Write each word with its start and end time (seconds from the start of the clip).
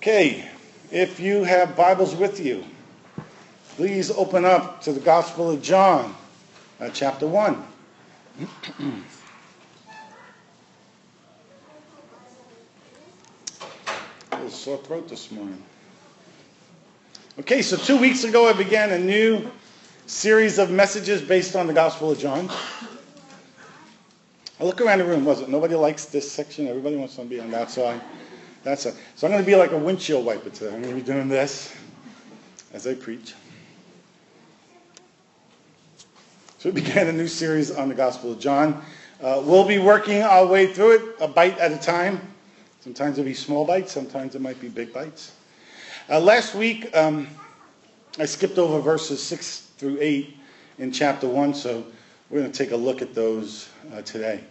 Okay, 0.00 0.48
if 0.90 1.20
you 1.20 1.44
have 1.44 1.76
Bibles 1.76 2.16
with 2.16 2.40
you, 2.40 2.64
please 3.76 4.10
open 4.10 4.46
up 4.46 4.80
to 4.80 4.94
the 4.94 5.00
Gospel 5.00 5.50
of 5.50 5.60
John, 5.60 6.16
uh, 6.80 6.88
chapter 6.88 7.26
1. 7.26 7.62
a 14.32 14.36
little 14.36 14.48
sore 14.48 14.78
throat 14.78 15.06
this 15.06 15.30
morning. 15.30 15.62
Okay, 17.38 17.60
so 17.60 17.76
two 17.76 17.98
weeks 17.98 18.24
ago 18.24 18.48
I 18.48 18.54
began 18.54 18.92
a 18.92 18.98
new 18.98 19.50
series 20.06 20.58
of 20.58 20.70
messages 20.70 21.20
based 21.20 21.54
on 21.54 21.66
the 21.66 21.74
Gospel 21.74 22.12
of 22.12 22.18
John. 22.18 22.48
I 24.58 24.64
look 24.64 24.80
around 24.80 25.00
the 25.00 25.04
room, 25.04 25.26
was 25.26 25.42
it? 25.42 25.50
Nobody 25.50 25.74
likes 25.74 26.06
this 26.06 26.32
section. 26.32 26.68
Everybody 26.68 26.96
wants 26.96 27.16
to 27.16 27.24
be 27.26 27.38
on 27.38 27.50
that 27.50 27.70
side. 27.70 28.00
That's 28.62 28.84
a, 28.84 28.92
so 29.16 29.26
I'm 29.26 29.32
going 29.32 29.42
to 29.42 29.46
be 29.46 29.56
like 29.56 29.72
a 29.72 29.78
windshield 29.78 30.24
wiper 30.24 30.50
today. 30.50 30.74
I'm 30.74 30.82
going 30.82 30.94
to 30.94 31.00
be 31.00 31.06
doing 31.06 31.28
this 31.28 31.74
as 32.74 32.86
I 32.86 32.94
preach. 32.94 33.34
So 36.58 36.68
we 36.68 36.72
began 36.72 37.06
a 37.08 37.12
new 37.12 37.26
series 37.26 37.70
on 37.70 37.88
the 37.88 37.94
Gospel 37.94 38.32
of 38.32 38.38
John. 38.38 38.82
Uh, 39.22 39.42
we'll 39.44 39.66
be 39.66 39.78
working 39.78 40.22
our 40.22 40.46
way 40.46 40.66
through 40.66 40.96
it 40.96 41.16
a 41.20 41.28
bite 41.28 41.58
at 41.58 41.72
a 41.72 41.78
time. 41.78 42.20
Sometimes 42.80 43.18
it'll 43.18 43.26
be 43.26 43.34
small 43.34 43.64
bites. 43.64 43.92
Sometimes 43.92 44.34
it 44.34 44.42
might 44.42 44.60
be 44.60 44.68
big 44.68 44.92
bites. 44.92 45.32
Uh, 46.10 46.20
last 46.20 46.54
week, 46.54 46.94
um, 46.94 47.28
I 48.18 48.26
skipped 48.26 48.58
over 48.58 48.80
verses 48.80 49.22
6 49.22 49.68
through 49.78 49.98
8 50.00 50.36
in 50.78 50.92
chapter 50.92 51.28
1, 51.28 51.54
so 51.54 51.84
we're 52.28 52.40
going 52.40 52.52
to 52.52 52.58
take 52.58 52.72
a 52.72 52.76
look 52.76 53.00
at 53.00 53.14
those 53.14 53.70
uh, 53.94 54.02
today. 54.02 54.44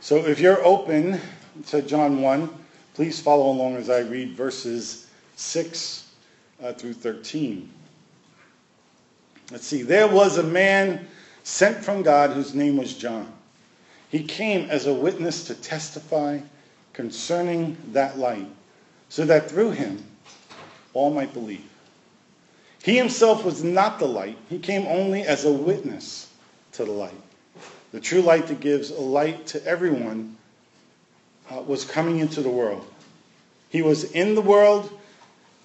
So 0.00 0.16
if 0.16 0.40
you're 0.40 0.64
open 0.64 1.20
to 1.68 1.82
John 1.82 2.22
1, 2.22 2.61
please 2.94 3.20
follow 3.20 3.50
along 3.50 3.76
as 3.76 3.90
I 3.90 4.00
read 4.00 4.32
verses 4.32 5.06
6 5.36 6.10
uh, 6.62 6.72
through 6.72 6.94
13. 6.94 7.68
Let's 9.50 9.66
see. 9.66 9.82
There 9.82 10.08
was 10.08 10.38
a 10.38 10.42
man 10.42 11.06
sent 11.44 11.84
from 11.84 12.02
God 12.02 12.30
whose 12.30 12.54
name 12.54 12.76
was 12.76 12.94
John. 12.94 13.32
He 14.10 14.22
came 14.22 14.68
as 14.70 14.86
a 14.86 14.94
witness 14.94 15.44
to 15.44 15.54
testify 15.54 16.38
concerning 16.92 17.76
that 17.92 18.18
light, 18.18 18.46
so 19.08 19.24
that 19.24 19.50
through 19.50 19.70
him 19.70 20.04
all 20.92 21.10
might 21.10 21.32
believe. 21.32 21.64
He 22.82 22.96
himself 22.96 23.44
was 23.44 23.62
not 23.62 23.98
the 23.98 24.06
light, 24.06 24.36
he 24.50 24.58
came 24.58 24.86
only 24.86 25.22
as 25.22 25.44
a 25.44 25.52
witness 25.52 26.30
to 26.72 26.84
the 26.84 26.92
light. 26.92 27.14
The 27.92 28.00
true 28.00 28.22
light 28.22 28.46
that 28.48 28.60
gives 28.60 28.90
a 28.90 29.00
light 29.00 29.46
to 29.48 29.64
everyone 29.66 30.36
uh, 31.52 31.60
was 31.62 31.84
coming 31.84 32.18
into 32.18 32.40
the 32.40 32.48
world. 32.48 32.86
He 33.68 33.82
was 33.82 34.04
in 34.12 34.34
the 34.34 34.40
world, 34.40 34.90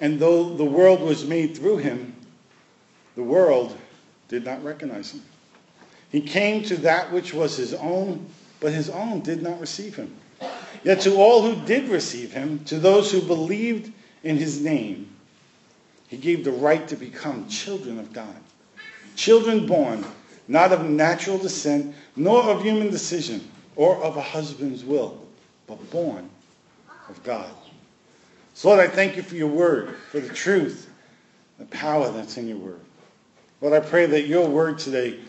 and 0.02 0.20
though 0.20 0.56
the 0.56 0.66
world 0.66 1.02
was 1.02 1.26
made 1.26 1.58
through 1.58 1.78
him, 1.78 2.16
the 3.16 3.24
world 3.24 3.76
did 4.28 4.46
not 4.46 4.64
recognize 4.64 5.12
him. 5.12 5.24
He 6.12 6.22
came 6.22 6.64
to 6.64 6.78
that 6.78 7.12
which 7.12 7.34
was 7.34 7.58
his 7.58 7.74
own, 7.74 8.26
but 8.60 8.72
his 8.72 8.90
own 8.90 9.22
did 9.22 9.42
not 9.42 9.60
receive 9.60 9.96
him. 9.96 10.16
Yet 10.84 11.02
to 11.02 11.16
all 11.16 11.42
who 11.42 11.66
did 11.66 11.90
receive 11.90 12.32
him, 12.32 12.64
to 12.66 12.80
those 12.80 13.12
who 13.12 13.22
believed 13.22 13.92
in 14.24 14.38
his 14.38 14.62
name, 14.62 15.10
he 16.08 16.18
gave 16.18 16.44
the 16.44 16.52
right 16.52 16.88
to 16.88 16.96
become 16.96 17.48
children 17.50 18.00
of 18.00 18.14
God. 18.14 18.36
Children 19.16 19.66
born 19.68 20.06
not 20.48 20.72
of 20.72 20.86
natural 20.86 21.38
descent, 21.38 21.94
nor 22.16 22.44
of 22.44 22.64
human 22.64 22.90
decision, 22.90 23.50
or 23.76 24.02
of 24.04 24.18
a 24.18 24.22
husband's 24.22 24.84
will, 24.84 25.27
but 25.68 25.92
born 25.92 26.30
of 27.10 27.22
God. 27.24 27.50
So 28.54 28.70
Lord, 28.70 28.80
I 28.80 28.88
thank 28.88 29.16
you 29.16 29.22
for 29.22 29.36
your 29.36 29.50
word, 29.50 29.96
for 30.10 30.20
the 30.20 30.34
truth, 30.34 30.90
the 31.60 31.66
power 31.66 32.10
that's 32.12 32.38
in 32.38 32.48
your 32.48 32.58
word. 32.58 32.80
Lord, 33.62 33.74
I 33.74 33.86
pray 33.86 34.06
that 34.08 34.28
your 34.28 34.48
word 34.48 34.80
today 34.80 35.20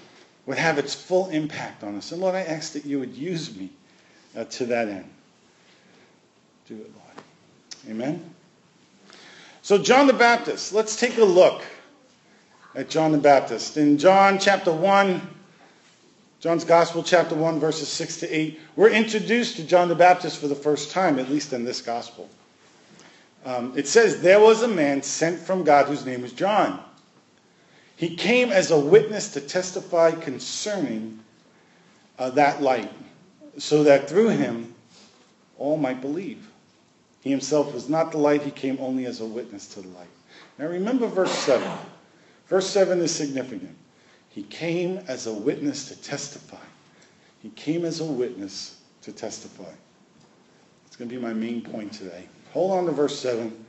would 0.47 0.59
have 0.59 0.79
its 0.79 0.95
full 0.95 1.29
impact 1.29 1.85
on 1.85 1.97
us. 1.97 2.13
And 2.13 2.21
Lord, 2.21 2.35
I 2.35 2.41
ask 2.41 2.73
that 2.73 2.87
you 2.87 2.99
would 2.99 3.15
use 3.15 3.55
me 3.55 3.71
uh, 4.37 4.45
to 4.45 4.67
that 4.67 4.89
end. 4.89 5.11
Do 6.67 6.75
it, 6.75 6.91
Lord. 6.95 7.25
Amen. 7.91 8.35
So, 9.63 9.77
John 9.77 10.07
the 10.07 10.15
Baptist, 10.15 10.73
let's 10.73 10.97
take 10.97 11.19
a 11.19 11.25
look 11.25 11.63
at 12.75 12.89
John 12.89 13.13
the 13.13 13.19
Baptist. 13.19 13.77
In 13.77 13.99
John 13.99 14.39
chapter 14.39 14.73
1, 14.73 15.21
John's 16.41 16.65
Gospel, 16.65 17.03
chapter 17.03 17.35
1, 17.35 17.59
verses 17.59 17.89
6 17.89 18.19
to 18.19 18.31
8, 18.31 18.61
we're 18.77 18.91
introduced 18.91 19.57
to 19.57 19.65
John 19.65 19.89
the 19.89 19.97
Baptist 19.97 20.39
for 20.41 20.47
the 20.47 20.55
first 20.55 20.93
time, 20.93 21.19
at 21.19 21.29
least 21.29 21.53
in 21.53 21.65
this 21.65 21.83
Gospel. 21.83 22.29
Um, 23.45 23.73
it 23.77 23.89
says, 23.89 24.21
There 24.21 24.39
was 24.39 24.63
a 24.63 24.69
man 24.69 25.03
sent 25.03 25.41
from 25.41 25.65
God 25.65 25.87
whose 25.87 26.07
name 26.07 26.23
was 26.23 26.33
John. 26.33 26.81
He 27.97 28.15
came 28.15 28.53
as 28.53 28.71
a 28.71 28.79
witness 28.79 29.33
to 29.33 29.41
testify 29.41 30.13
concerning 30.13 31.19
uh, 32.21 32.31
that 32.31 32.63
light, 32.63 32.93
so 33.57 33.83
that 33.83 34.09
through 34.09 34.29
him 34.29 34.75
all 35.57 35.77
might 35.77 36.01
believe. 36.01 36.47
He 37.21 37.31
himself 37.31 37.75
was 37.75 37.89
not 37.89 38.13
the 38.13 38.19
light, 38.19 38.43
he 38.43 38.53
came 38.53 38.79
only 38.81 39.07
as 39.07 39.21
a 39.21 39.27
witness 39.27 39.67
to 39.75 39.81
the 39.81 39.89
light. 39.89 40.07
Now 40.57 40.67
remember 40.67 41.09
verse 41.09 41.33
7. 41.33 41.69
Verse 42.47 42.69
7 42.71 43.01
is 43.01 43.13
significant. 43.13 43.77
He 44.39 44.45
came 44.45 44.99
as 45.09 45.27
a 45.27 45.33
witness 45.33 45.89
to 45.89 46.01
testify. 46.01 46.65
He 47.43 47.49
came 47.49 47.85
as 47.85 47.99
a 47.99 48.05
witness 48.05 48.81
to 49.03 49.11
testify. 49.11 49.73
It's 50.87 50.95
going 50.95 51.11
to 51.11 51.17
be 51.17 51.21
my 51.21 51.33
main 51.33 51.61
point 51.61 51.93
today. 51.93 52.29
Hold 52.53 52.71
on 52.71 52.87
to 52.87 52.93
verse 52.93 53.19
7. 53.19 53.65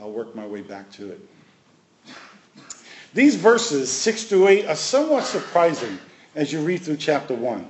I'll 0.00 0.12
work 0.12 0.36
my 0.36 0.46
way 0.46 0.60
back 0.60 0.92
to 0.92 1.10
it. 1.10 1.20
These 3.12 3.34
verses, 3.34 3.90
6 3.90 4.26
through 4.26 4.46
8, 4.46 4.66
are 4.66 4.76
somewhat 4.76 5.24
surprising 5.24 5.98
as 6.36 6.52
you 6.52 6.60
read 6.60 6.82
through 6.82 6.98
chapter 6.98 7.34
1. 7.34 7.66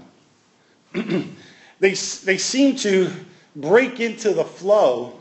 they, 0.93 1.33
they 1.81 1.95
seem 2.37 2.77
to 2.77 3.11
break 3.57 3.99
into 3.99 4.35
the 4.35 4.45
flow 4.45 5.19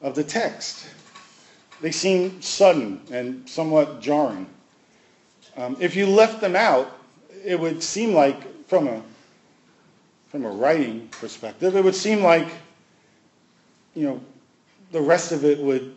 of 0.00 0.16
the 0.16 0.24
text. 0.24 0.88
They 1.80 1.92
seem 1.92 2.42
sudden 2.42 3.00
and 3.12 3.48
somewhat 3.48 4.00
jarring. 4.00 4.48
Um, 5.56 5.76
if 5.80 5.94
you 5.94 6.06
left 6.06 6.40
them 6.40 6.56
out, 6.56 6.98
it 7.44 7.58
would 7.58 7.82
seem 7.82 8.14
like, 8.14 8.66
from 8.66 8.88
a, 8.88 9.02
from 10.28 10.44
a 10.44 10.50
writing 10.50 11.08
perspective, 11.08 11.76
it 11.76 11.84
would 11.84 11.94
seem 11.94 12.22
like, 12.22 12.48
you 13.94 14.04
know, 14.04 14.20
the 14.92 15.00
rest 15.00 15.32
of 15.32 15.44
it 15.44 15.58
would 15.58 15.94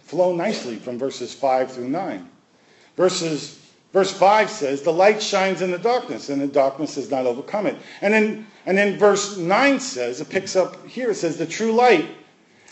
flow 0.00 0.34
nicely 0.34 0.76
from 0.76 0.98
verses 0.98 1.34
5 1.34 1.72
through 1.72 1.88
9. 1.88 2.28
Verses, 2.96 3.58
verse 3.92 4.12
5 4.12 4.50
says, 4.50 4.82
The 4.82 4.92
light 4.92 5.22
shines 5.22 5.62
in 5.62 5.70
the 5.70 5.78
darkness, 5.78 6.28
and 6.28 6.40
the 6.40 6.46
darkness 6.46 6.94
has 6.96 7.10
not 7.10 7.26
overcome 7.26 7.66
it. 7.66 7.76
And 8.02 8.12
then, 8.12 8.46
and 8.66 8.76
then 8.78 8.98
verse 8.98 9.36
9 9.36 9.80
says, 9.80 10.20
it 10.20 10.28
picks 10.28 10.54
up 10.54 10.86
here, 10.86 11.10
it 11.10 11.14
says, 11.14 11.38
The 11.38 11.46
true 11.46 11.72
light 11.72 12.06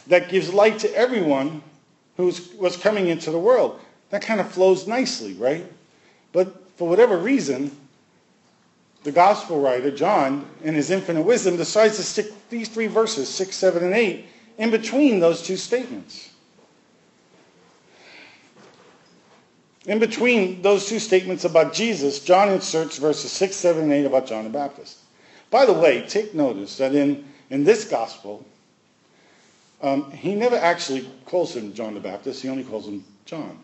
that 0.07 0.29
gives 0.29 0.53
light 0.53 0.79
to 0.81 0.95
everyone 0.95 1.63
who 2.17 2.33
was 2.59 2.77
coming 2.77 3.09
into 3.09 3.31
the 3.31 3.39
world. 3.39 3.81
That 4.11 4.23
kind 4.23 4.41
of 4.41 4.51
flows 4.51 4.87
nicely, 4.87 5.35
right? 5.35 5.65
But 6.33 6.69
for 6.77 6.89
whatever 6.89 7.17
reason, 7.17 7.77
the 9.03 9.13
gospel 9.13 9.61
writer, 9.61 9.91
John, 9.91 10.47
in 10.63 10.75
his 10.75 10.91
infinite 10.91 11.23
wisdom, 11.23 11.57
decides 11.57 11.97
to 11.97 12.03
stick 12.03 12.27
these 12.51 12.69
three 12.69 12.87
verses, 12.87 13.29
6, 13.29 13.55
7, 13.57 13.85
and 13.85 13.95
8, 13.95 14.27
in 14.59 14.71
between 14.71 15.21
those 15.21 15.43
two 15.43 15.57
statements. 15.57 16.31
In 19.87 19.99
between 19.99 20.61
those 20.61 20.87
two 20.87 20.99
statements 20.99 21.45
about 21.45 21.73
Jesus, 21.73 22.21
John 22.21 22.51
inserts 22.51 22.99
verses 22.99 23.33
6, 23.33 23.57
7, 23.57 23.85
and 23.85 23.93
8 23.93 24.05
about 24.05 24.27
John 24.27 24.45
the 24.45 24.51
Baptist. 24.51 24.99
By 25.51 25.65
the 25.65 25.73
way, 25.73 26.07
take 26.07 26.35
notice 26.35 26.77
that 26.77 26.95
in, 26.95 27.25
in 27.49 27.65
this 27.65 27.85
gospel, 27.85 28.45
um, 29.83 30.11
he 30.13 30.35
never 30.35 30.57
actually 30.57 31.11
calls 31.25 31.57
him 31.57 31.73
John 31.73 31.95
the 31.95 32.01
Baptist, 32.01 32.43
he 32.43 32.51
only 32.51 32.65
calls 32.65 32.87
him 32.87 33.03
John. 33.25 33.59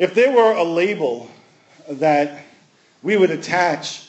If 0.00 0.14
there 0.14 0.32
were 0.32 0.54
a 0.54 0.64
label 0.64 1.30
that 1.86 2.42
we 3.02 3.18
would 3.18 3.30
attach 3.30 4.08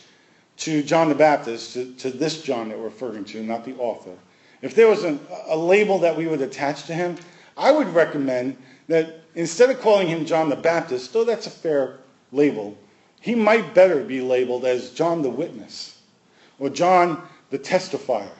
to 0.59 0.81
John 0.83 1.09
the 1.09 1.15
Baptist, 1.15 1.73
to, 1.73 1.91
to 1.95 2.09
this 2.09 2.41
John 2.41 2.69
that 2.69 2.77
we're 2.77 2.85
referring 2.85 3.25
to, 3.25 3.43
not 3.43 3.65
the 3.65 3.75
author, 3.75 4.15
if 4.61 4.73
there 4.73 4.87
was 4.87 5.03
a, 5.03 5.19
a 5.47 5.57
label 5.57 5.99
that 5.99 6.15
we 6.15 6.27
would 6.27 6.39
attach 6.39 6.83
to 6.83 6.93
him, 6.93 7.17
I 7.57 7.73
would 7.73 7.89
recommend 7.89 8.55
that 8.87 9.19
instead 9.35 9.69
of 9.69 9.81
calling 9.81 10.07
him 10.07 10.25
John 10.25 10.47
the 10.47 10.55
Baptist, 10.55 11.11
though 11.11 11.25
that's 11.25 11.47
a 11.47 11.51
fair 11.51 11.97
label, 12.31 12.77
he 13.19 13.35
might 13.35 13.73
better 13.73 14.01
be 14.01 14.21
labeled 14.21 14.63
as 14.63 14.91
John 14.91 15.21
the 15.21 15.29
Witness 15.29 15.99
or 16.57 16.69
John 16.69 17.21
the 17.49 17.59
Testifier 17.59 18.31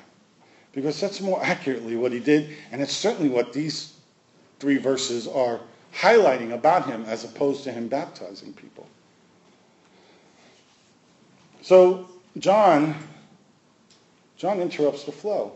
because 0.72 1.02
that's 1.02 1.20
more 1.20 1.44
accurately 1.44 1.98
what 1.98 2.14
he 2.14 2.22
did, 2.22 2.56
and 2.72 2.82
it's 2.82 2.96
certainly 2.96 3.30
what 3.30 3.52
these 3.52 3.92
three 4.62 4.78
verses 4.78 5.28
are 5.28 5.60
highlighting 5.94 6.54
about 6.54 6.86
him 6.86 7.04
as 7.06 7.24
opposed 7.24 7.64
to 7.64 7.72
him 7.72 7.88
baptizing 7.88 8.54
people. 8.54 8.88
So 11.62 12.10
John 12.38 12.96
John 14.42 14.60
interrupts 14.60 15.04
the 15.04 15.12
flow. 15.12 15.52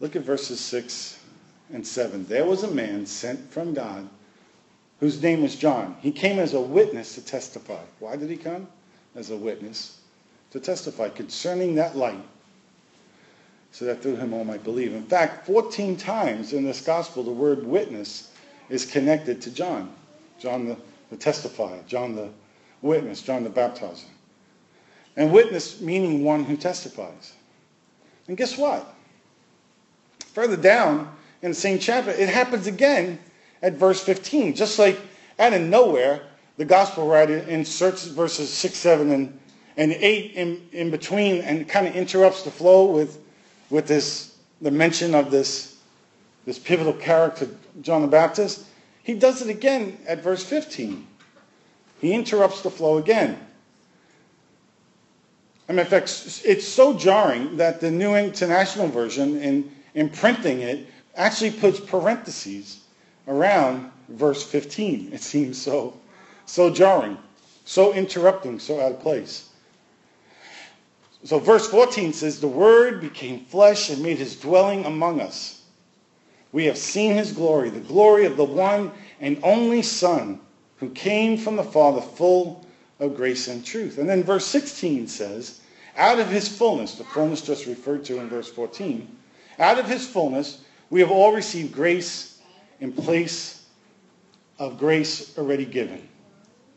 Look 0.00 0.16
at 0.16 0.22
verses 0.22 0.58
6 0.60 1.22
and 1.70 1.86
7. 1.86 2.24
There 2.26 2.46
was 2.46 2.62
a 2.62 2.70
man 2.70 3.04
sent 3.04 3.50
from 3.50 3.74
God 3.74 4.08
whose 5.00 5.22
name 5.22 5.42
was 5.42 5.54
John. 5.54 5.96
He 6.00 6.10
came 6.10 6.38
as 6.38 6.54
a 6.54 6.60
witness 6.62 7.14
to 7.16 7.20
testify. 7.20 7.82
Why 7.98 8.16
did 8.16 8.30
he 8.30 8.38
come? 8.38 8.66
As 9.14 9.30
a 9.30 9.36
witness 9.36 9.98
to 10.52 10.60
testify 10.60 11.10
concerning 11.10 11.74
that 11.74 11.94
light 11.94 12.24
so 13.72 13.84
that 13.84 14.02
through 14.02 14.16
him 14.16 14.32
all 14.32 14.44
might 14.44 14.64
believe. 14.64 14.94
In 14.94 15.04
fact, 15.04 15.46
14 15.46 15.96
times 15.96 16.52
in 16.52 16.64
this 16.64 16.80
gospel, 16.80 17.22
the 17.22 17.30
word 17.30 17.66
witness 17.66 18.32
is 18.68 18.84
connected 18.84 19.40
to 19.42 19.50
John. 19.50 19.92
John 20.38 20.66
the, 20.66 20.76
the 21.10 21.16
testifier, 21.16 21.84
John 21.86 22.14
the 22.14 22.30
witness, 22.82 23.22
John 23.22 23.44
the 23.44 23.50
baptizer. 23.50 24.04
And 25.16 25.32
witness 25.32 25.80
meaning 25.80 26.22
one 26.24 26.44
who 26.44 26.56
testifies. 26.56 27.32
And 28.28 28.36
guess 28.36 28.56
what? 28.56 28.94
Further 30.32 30.56
down 30.56 31.12
in 31.42 31.50
the 31.50 31.56
same 31.56 31.78
chapter, 31.78 32.10
it 32.10 32.28
happens 32.28 32.66
again 32.66 33.18
at 33.62 33.74
verse 33.74 34.02
15. 34.02 34.54
Just 34.54 34.78
like 34.78 35.00
out 35.38 35.52
of 35.52 35.62
nowhere, 35.62 36.22
the 36.56 36.64
gospel 36.64 37.08
writer 37.08 37.38
inserts 37.38 38.06
verses 38.06 38.52
6, 38.52 38.76
7, 38.76 39.10
and, 39.10 39.38
and 39.76 39.92
8 39.92 40.32
in, 40.32 40.68
in 40.72 40.90
between 40.90 41.40
and 41.42 41.68
kind 41.68 41.86
of 41.86 41.96
interrupts 41.96 42.42
the 42.42 42.50
flow 42.50 42.86
with, 42.86 43.18
with 43.70 43.86
this, 43.86 44.36
the 44.60 44.70
mention 44.70 45.14
of 45.14 45.30
this, 45.30 45.76
this 46.46 46.58
pivotal 46.58 46.94
character, 46.94 47.48
John 47.82 48.02
the 48.02 48.08
Baptist. 48.08 48.64
He 49.02 49.14
does 49.14 49.42
it 49.42 49.48
again 49.48 49.98
at 50.06 50.22
verse 50.22 50.44
15. 50.44 51.06
He 52.00 52.12
interrupts 52.12 52.62
the 52.62 52.70
flow 52.70 52.98
again. 52.98 53.38
I 55.68 55.72
mean, 55.72 55.80
in 55.80 55.86
fact, 55.86 56.40
it's 56.44 56.66
so 56.66 56.94
jarring 56.94 57.58
that 57.58 57.80
the 57.80 57.90
New 57.90 58.14
International 58.14 58.88
Version, 58.88 59.40
in, 59.42 59.70
in 59.94 60.08
printing 60.08 60.60
it, 60.60 60.86
actually 61.14 61.50
puts 61.50 61.78
parentheses 61.78 62.80
around 63.26 63.90
verse 64.08 64.42
15. 64.42 65.10
It 65.12 65.20
seems 65.20 65.60
so, 65.60 65.94
so 66.46 66.70
jarring, 66.70 67.18
so 67.66 67.92
interrupting, 67.92 68.58
so 68.58 68.80
out 68.80 68.92
of 68.92 69.00
place. 69.00 69.50
So 71.28 71.38
verse 71.38 71.68
14 71.68 72.14
says, 72.14 72.40
The 72.40 72.48
Word 72.48 73.02
became 73.02 73.44
flesh 73.44 73.90
and 73.90 74.02
made 74.02 74.16
his 74.16 74.34
dwelling 74.34 74.86
among 74.86 75.20
us. 75.20 75.60
We 76.52 76.64
have 76.64 76.78
seen 76.78 77.16
his 77.16 77.32
glory, 77.32 77.68
the 77.68 77.80
glory 77.80 78.24
of 78.24 78.38
the 78.38 78.46
one 78.46 78.92
and 79.20 79.38
only 79.42 79.82
Son 79.82 80.40
who 80.78 80.88
came 80.88 81.36
from 81.36 81.56
the 81.56 81.62
Father 81.62 82.00
full 82.00 82.64
of 82.98 83.14
grace 83.14 83.46
and 83.46 83.62
truth. 83.62 83.98
And 83.98 84.08
then 84.08 84.24
verse 84.24 84.46
16 84.46 85.06
says, 85.06 85.60
Out 85.98 86.18
of 86.18 86.30
his 86.30 86.48
fullness, 86.48 86.94
the 86.94 87.04
fullness 87.04 87.42
just 87.42 87.66
referred 87.66 88.06
to 88.06 88.20
in 88.20 88.30
verse 88.30 88.50
14, 88.50 89.06
out 89.58 89.78
of 89.78 89.84
his 89.84 90.08
fullness 90.08 90.62
we 90.88 91.00
have 91.00 91.10
all 91.10 91.34
received 91.34 91.74
grace 91.74 92.40
in 92.80 92.90
place 92.90 93.66
of 94.58 94.78
grace 94.78 95.36
already 95.36 95.66
given. 95.66 96.08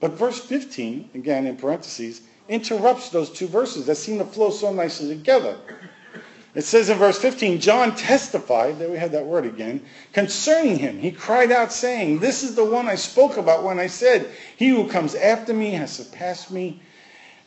But 0.01 0.11
verse 0.11 0.43
15, 0.43 1.11
again 1.13 1.47
in 1.47 1.55
parentheses, 1.55 2.23
interrupts 2.51 3.09
those 3.09 3.29
two 3.31 3.47
verses 3.47 3.85
that 3.85 3.95
seem 3.95 4.17
to 4.17 4.25
flow 4.25 4.49
so 4.49 4.73
nicely 4.73 5.07
together. 5.07 5.57
It 6.53 6.65
says 6.65 6.89
in 6.89 6.97
verse 6.97 7.17
15, 7.17 7.61
John 7.61 7.95
testified, 7.95 8.77
there 8.77 8.89
we 8.89 8.97
have 8.97 9.13
that 9.13 9.25
word 9.25 9.45
again, 9.45 9.81
concerning 10.11 10.77
him. 10.77 10.99
He 10.99 11.11
cried 11.11 11.49
out 11.49 11.71
saying, 11.71 12.19
This 12.19 12.43
is 12.43 12.55
the 12.55 12.65
one 12.65 12.89
I 12.89 12.95
spoke 12.95 13.37
about 13.37 13.63
when 13.63 13.79
I 13.79 13.87
said, 13.87 14.29
He 14.57 14.67
who 14.67 14.89
comes 14.89 15.15
after 15.15 15.53
me 15.53 15.71
has 15.71 15.93
surpassed 15.93 16.51
me 16.51 16.81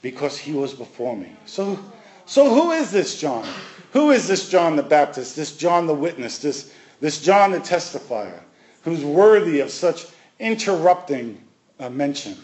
because 0.01 0.39
he 0.39 0.53
was 0.53 0.73
before 0.73 1.15
me. 1.15 1.37
So, 1.45 1.79
so 2.25 2.49
who 2.49 2.71
is 2.71 2.91
this 2.91 3.21
John? 3.21 3.47
Who 3.93 4.11
is 4.11 4.27
this 4.27 4.49
John 4.49 4.75
the 4.75 4.83
Baptist, 4.83 5.37
this 5.37 5.55
John 5.55 5.87
the 5.87 5.95
witness, 5.95 6.39
this, 6.39 6.73
this 7.01 7.21
John 7.21 7.51
the 7.51 7.61
testifier, 7.61 8.41
who's 8.85 9.05
worthy 9.05 9.61
of 9.61 9.71
such 9.71 10.07
interrupting 10.39 11.45
uh, 11.79 11.91
mention? 11.91 12.39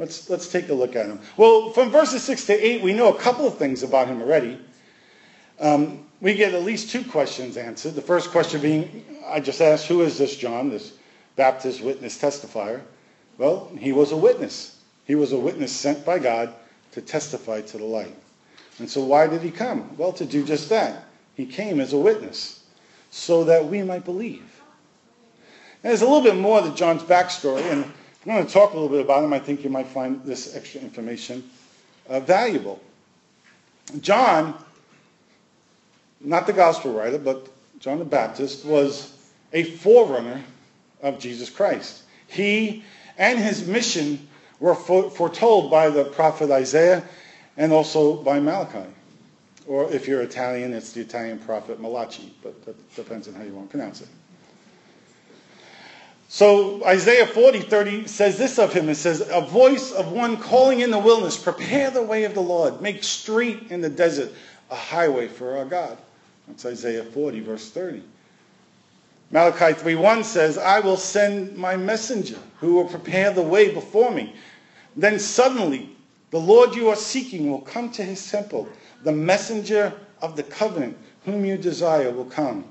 Let's, 0.00 0.30
let's 0.30 0.48
take 0.50 0.70
a 0.70 0.74
look 0.74 0.96
at 0.96 1.04
him. 1.04 1.20
Well, 1.36 1.70
from 1.70 1.90
verses 1.90 2.22
6 2.22 2.46
to 2.46 2.54
8, 2.54 2.80
we 2.80 2.94
know 2.94 3.12
a 3.14 3.18
couple 3.18 3.46
of 3.46 3.58
things 3.58 3.82
about 3.82 4.08
him 4.08 4.22
already. 4.22 4.58
Um, 5.60 6.06
we 6.22 6.34
get 6.34 6.54
at 6.54 6.62
least 6.62 6.90
two 6.90 7.04
questions 7.04 7.58
answered. 7.58 7.94
The 7.94 8.00
first 8.00 8.30
question 8.30 8.62
being, 8.62 9.04
I 9.26 9.40
just 9.40 9.60
asked, 9.60 9.86
who 9.86 10.00
is 10.00 10.16
this 10.16 10.36
John, 10.36 10.70
this 10.70 10.94
Baptist 11.36 11.82
witness 11.82 12.16
testifier? 12.16 12.80
Well, 13.36 13.70
he 13.78 13.92
was 13.92 14.12
a 14.12 14.16
witness. 14.16 14.80
He 15.06 15.16
was 15.16 15.32
a 15.32 15.38
witness 15.38 15.70
sent 15.70 16.06
by 16.06 16.18
God 16.18 16.54
to 16.92 17.02
testify 17.02 17.60
to 17.60 17.76
the 17.76 17.84
light. 17.84 18.16
And 18.78 18.88
so 18.88 19.04
why 19.04 19.26
did 19.26 19.42
he 19.42 19.50
come? 19.50 19.94
Well, 19.98 20.14
to 20.14 20.24
do 20.24 20.46
just 20.46 20.70
that. 20.70 21.04
He 21.34 21.44
came 21.44 21.78
as 21.78 21.92
a 21.92 21.98
witness 21.98 22.64
so 23.10 23.44
that 23.44 23.66
we 23.66 23.82
might 23.82 24.06
believe. 24.06 24.62
And 25.82 25.90
there's 25.90 26.00
a 26.00 26.06
little 26.06 26.22
bit 26.22 26.36
more 26.36 26.62
to 26.62 26.74
John's 26.74 27.02
backstory, 27.02 27.70
and 27.70 27.84
I'm 28.24 28.32
going 28.32 28.46
to 28.46 28.52
talk 28.52 28.72
a 28.72 28.74
little 28.74 28.88
bit 28.88 29.00
about 29.00 29.24
him, 29.24 29.32
I 29.32 29.38
think 29.38 29.64
you 29.64 29.70
might 29.70 29.86
find 29.86 30.22
this 30.24 30.54
extra 30.54 30.80
information 30.80 31.48
uh, 32.08 32.20
valuable. 32.20 32.80
John 34.00 34.54
not 36.20 36.46
the 36.46 36.52
gospel 36.52 36.92
writer, 36.92 37.18
but 37.18 37.48
John 37.78 37.98
the 37.98 38.04
Baptist, 38.04 38.64
was 38.64 39.16
a 39.52 39.64
forerunner 39.64 40.42
of 41.02 41.18
Jesus 41.18 41.48
Christ. 41.50 42.02
He 42.26 42.84
and 43.18 43.38
his 43.38 43.66
mission 43.66 44.28
were 44.60 44.74
foretold 44.74 45.70
by 45.70 45.88
the 45.88 46.04
prophet 46.04 46.50
Isaiah 46.50 47.02
and 47.56 47.72
also 47.72 48.16
by 48.16 48.38
Malachi. 48.38 48.86
Or 49.66 49.90
if 49.92 50.06
you're 50.06 50.20
Italian, 50.20 50.72
it's 50.72 50.92
the 50.92 51.00
Italian 51.00 51.38
prophet 51.38 51.80
Malachi, 51.80 52.32
but 52.42 52.64
that 52.66 52.96
depends 52.96 53.28
on 53.28 53.34
how 53.34 53.42
you 53.42 53.54
want 53.54 53.70
to 53.70 53.76
pronounce 53.76 54.00
it. 54.02 54.08
So 56.32 56.80
Isaiah 56.86 57.26
40, 57.26 57.58
30 57.58 58.06
says 58.06 58.38
this 58.38 58.60
of 58.60 58.72
him. 58.72 58.88
It 58.88 58.94
says, 58.94 59.28
a 59.32 59.40
voice 59.40 59.90
of 59.90 60.12
one 60.12 60.36
calling 60.36 60.78
in 60.78 60.92
the 60.92 60.98
wilderness, 60.98 61.36
prepare 61.36 61.90
the 61.90 62.04
way 62.04 62.22
of 62.22 62.34
the 62.34 62.40
Lord, 62.40 62.80
make 62.80 63.02
straight 63.02 63.72
in 63.72 63.80
the 63.80 63.88
desert 63.88 64.30
a 64.70 64.76
highway 64.76 65.26
for 65.26 65.56
our 65.58 65.64
God. 65.64 65.98
That's 66.46 66.64
Isaiah 66.64 67.02
40, 67.02 67.40
verse 67.40 67.70
30. 67.70 68.04
Malachi 69.32 69.74
3.1 69.74 70.22
says, 70.22 70.56
I 70.56 70.78
will 70.78 70.96
send 70.96 71.56
my 71.56 71.76
messenger 71.76 72.38
who 72.60 72.74
will 72.74 72.86
prepare 72.86 73.32
the 73.32 73.42
way 73.42 73.74
before 73.74 74.12
me. 74.12 74.36
Then 74.94 75.18
suddenly 75.18 75.96
the 76.30 76.38
Lord 76.38 76.76
you 76.76 76.90
are 76.90 76.96
seeking 76.96 77.50
will 77.50 77.62
come 77.62 77.90
to 77.90 78.04
his 78.04 78.30
temple. 78.30 78.68
The 79.02 79.10
messenger 79.10 79.92
of 80.22 80.36
the 80.36 80.44
covenant 80.44 80.96
whom 81.24 81.44
you 81.44 81.56
desire 81.56 82.12
will 82.12 82.24
come, 82.24 82.66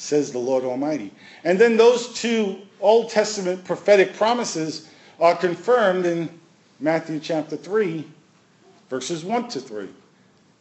says 0.00 0.32
the 0.32 0.38
Lord 0.38 0.64
Almighty. 0.64 1.12
And 1.44 1.58
then 1.58 1.76
those 1.76 2.14
two 2.14 2.58
Old 2.80 3.10
Testament 3.10 3.64
prophetic 3.64 4.14
promises 4.14 4.88
are 5.20 5.36
confirmed 5.36 6.06
in 6.06 6.30
Matthew 6.80 7.20
chapter 7.20 7.56
3, 7.56 8.04
verses 8.88 9.24
1 9.24 9.48
to 9.48 9.60
3. 9.60 9.88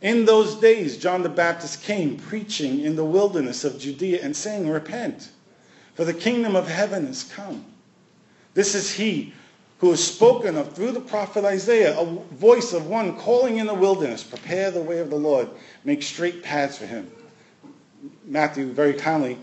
In 0.02 0.26
those 0.26 0.56
days, 0.56 0.98
John 0.98 1.24
the 1.24 1.30
Baptist 1.30 1.84
came 1.84 2.18
preaching 2.18 2.82
in 2.82 2.98
the 2.98 3.06
wilderness 3.06 3.64
of 3.64 3.80
Judea 3.80 4.20
and 4.22 4.36
saying, 4.36 4.70
Repent, 4.70 5.30
for 5.96 6.04
the 6.04 6.14
kingdom 6.14 6.56
of 6.56 6.68
heaven 6.68 7.06
is 7.06 7.24
come. 7.24 7.66
This 8.54 8.76
is 8.76 8.92
he 8.92 9.34
who 9.80 9.92
is 9.94 10.06
spoken 10.06 10.58
of 10.58 10.74
through 10.74 10.92
the 10.92 11.00
prophet 11.00 11.46
Isaiah, 11.46 11.98
a 11.98 12.06
voice 12.06 12.74
of 12.74 12.88
one 12.88 13.18
calling 13.18 13.58
in 13.58 13.68
the 13.68 13.74
wilderness, 13.74 14.22
Prepare 14.22 14.72
the 14.72 14.82
way 14.82 15.00
of 15.00 15.10
the 15.10 15.16
Lord, 15.16 15.50
make 15.86 16.04
straight 16.04 16.44
paths 16.44 16.78
for 16.78 16.86
him. 16.86 17.10
Matthew 18.30 18.72
very 18.72 18.94
kindly 18.94 19.40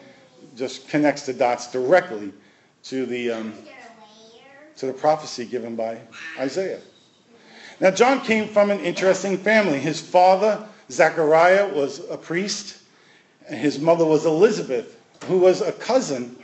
just 0.56 0.88
connects 0.88 1.26
the 1.26 1.32
dots 1.34 1.72
directly 1.72 2.32
to 2.84 3.04
the, 3.04 3.32
um, 3.32 3.52
to 4.76 4.86
the 4.86 4.92
prophecy 4.92 5.44
given 5.44 5.74
by 5.74 5.98
Isaiah. 6.38 6.80
Now, 7.80 7.90
John 7.90 8.20
came 8.20 8.48
from 8.48 8.70
an 8.70 8.78
interesting 8.80 9.36
family. 9.38 9.80
His 9.80 10.00
father, 10.00 10.66
Zechariah, 10.90 11.74
was 11.74 12.08
a 12.08 12.16
priest, 12.16 12.78
and 13.48 13.58
his 13.58 13.80
mother 13.80 14.04
was 14.04 14.24
Elizabeth, 14.24 14.98
who 15.24 15.38
was 15.38 15.60
a 15.60 15.72
cousin 15.72 16.36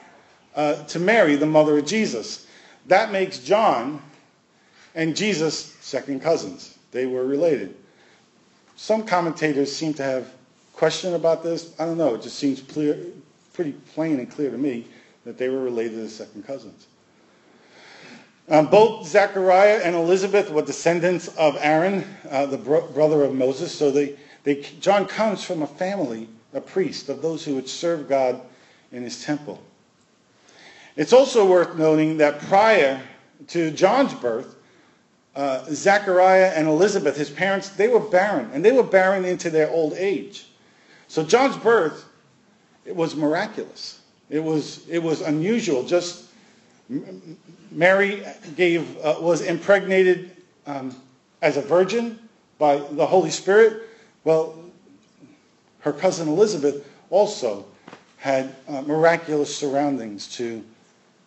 uh, 0.56 0.82
to 0.86 0.98
Mary, 0.98 1.36
the 1.36 1.46
mother 1.46 1.78
of 1.78 1.86
Jesus. 1.86 2.48
That 2.88 3.12
makes 3.12 3.38
John 3.38 4.02
and 4.96 5.14
Jesus 5.14 5.76
second 5.80 6.20
cousins. 6.20 6.76
They 6.90 7.06
were 7.06 7.24
related. 7.24 7.76
Some 8.74 9.06
commentators 9.06 9.74
seem 9.74 9.94
to 9.94 10.02
have 10.02 10.32
question 10.82 11.14
about 11.14 11.44
this. 11.44 11.78
I 11.78 11.84
don't 11.84 11.96
know. 11.96 12.16
It 12.16 12.22
just 12.22 12.40
seems 12.40 12.60
clear, 12.60 12.98
pretty 13.52 13.70
plain 13.94 14.18
and 14.18 14.28
clear 14.28 14.50
to 14.50 14.58
me 14.58 14.84
that 15.24 15.38
they 15.38 15.48
were 15.48 15.62
related 15.62 16.00
as 16.00 16.12
second 16.12 16.44
cousins. 16.44 16.88
Um, 18.48 18.66
both 18.66 19.06
Zechariah 19.06 19.80
and 19.84 19.94
Elizabeth 19.94 20.50
were 20.50 20.62
descendants 20.62 21.28
of 21.38 21.56
Aaron, 21.60 22.04
uh, 22.28 22.46
the 22.46 22.58
bro- 22.58 22.88
brother 22.88 23.22
of 23.22 23.32
Moses. 23.32 23.72
So 23.72 23.92
they, 23.92 24.18
they, 24.42 24.62
John 24.80 25.06
comes 25.06 25.44
from 25.44 25.62
a 25.62 25.68
family, 25.68 26.28
a 26.52 26.60
priest, 26.60 27.08
of 27.08 27.22
those 27.22 27.44
who 27.44 27.54
would 27.54 27.68
serve 27.68 28.08
God 28.08 28.40
in 28.90 29.04
his 29.04 29.22
temple. 29.22 29.62
It's 30.96 31.12
also 31.12 31.48
worth 31.48 31.76
noting 31.76 32.16
that 32.16 32.40
prior 32.40 33.00
to 33.46 33.70
John's 33.70 34.14
birth, 34.14 34.56
uh, 35.36 35.64
Zechariah 35.70 36.50
and 36.56 36.66
Elizabeth, 36.66 37.16
his 37.16 37.30
parents, 37.30 37.68
they 37.68 37.86
were 37.86 38.00
barren, 38.00 38.50
and 38.52 38.64
they 38.64 38.72
were 38.72 38.82
barren 38.82 39.24
into 39.24 39.48
their 39.48 39.70
old 39.70 39.92
age. 39.92 40.48
So 41.12 41.22
John's 41.22 41.58
birth 41.58 42.08
it 42.86 42.96
was 42.96 43.14
miraculous. 43.14 44.00
It 44.30 44.42
was, 44.42 44.88
it 44.88 44.98
was 44.98 45.20
unusual. 45.20 45.82
Just 45.82 46.24
Mary 47.70 48.24
gave, 48.56 48.96
uh, 49.04 49.16
was 49.20 49.42
impregnated 49.42 50.34
um, 50.66 50.96
as 51.42 51.58
a 51.58 51.60
virgin 51.60 52.18
by 52.58 52.76
the 52.76 53.04
Holy 53.04 53.28
Spirit. 53.28 53.90
Well, 54.24 54.58
her 55.80 55.92
cousin 55.92 56.28
Elizabeth 56.28 56.90
also 57.10 57.66
had 58.16 58.56
uh, 58.66 58.80
miraculous 58.80 59.54
surroundings 59.54 60.26
to, 60.36 60.64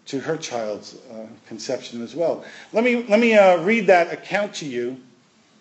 to 0.08 0.20
her 0.20 0.36
child's 0.36 0.98
uh, 1.12 1.28
conception 1.48 2.02
as 2.02 2.16
well. 2.16 2.44
Let 2.74 2.84
me, 2.84 3.04
let 3.04 3.20
me 3.20 3.36
uh, 3.36 3.58
read 3.58 3.86
that 3.86 4.12
account 4.12 4.56
to 4.56 4.66
you 4.66 5.00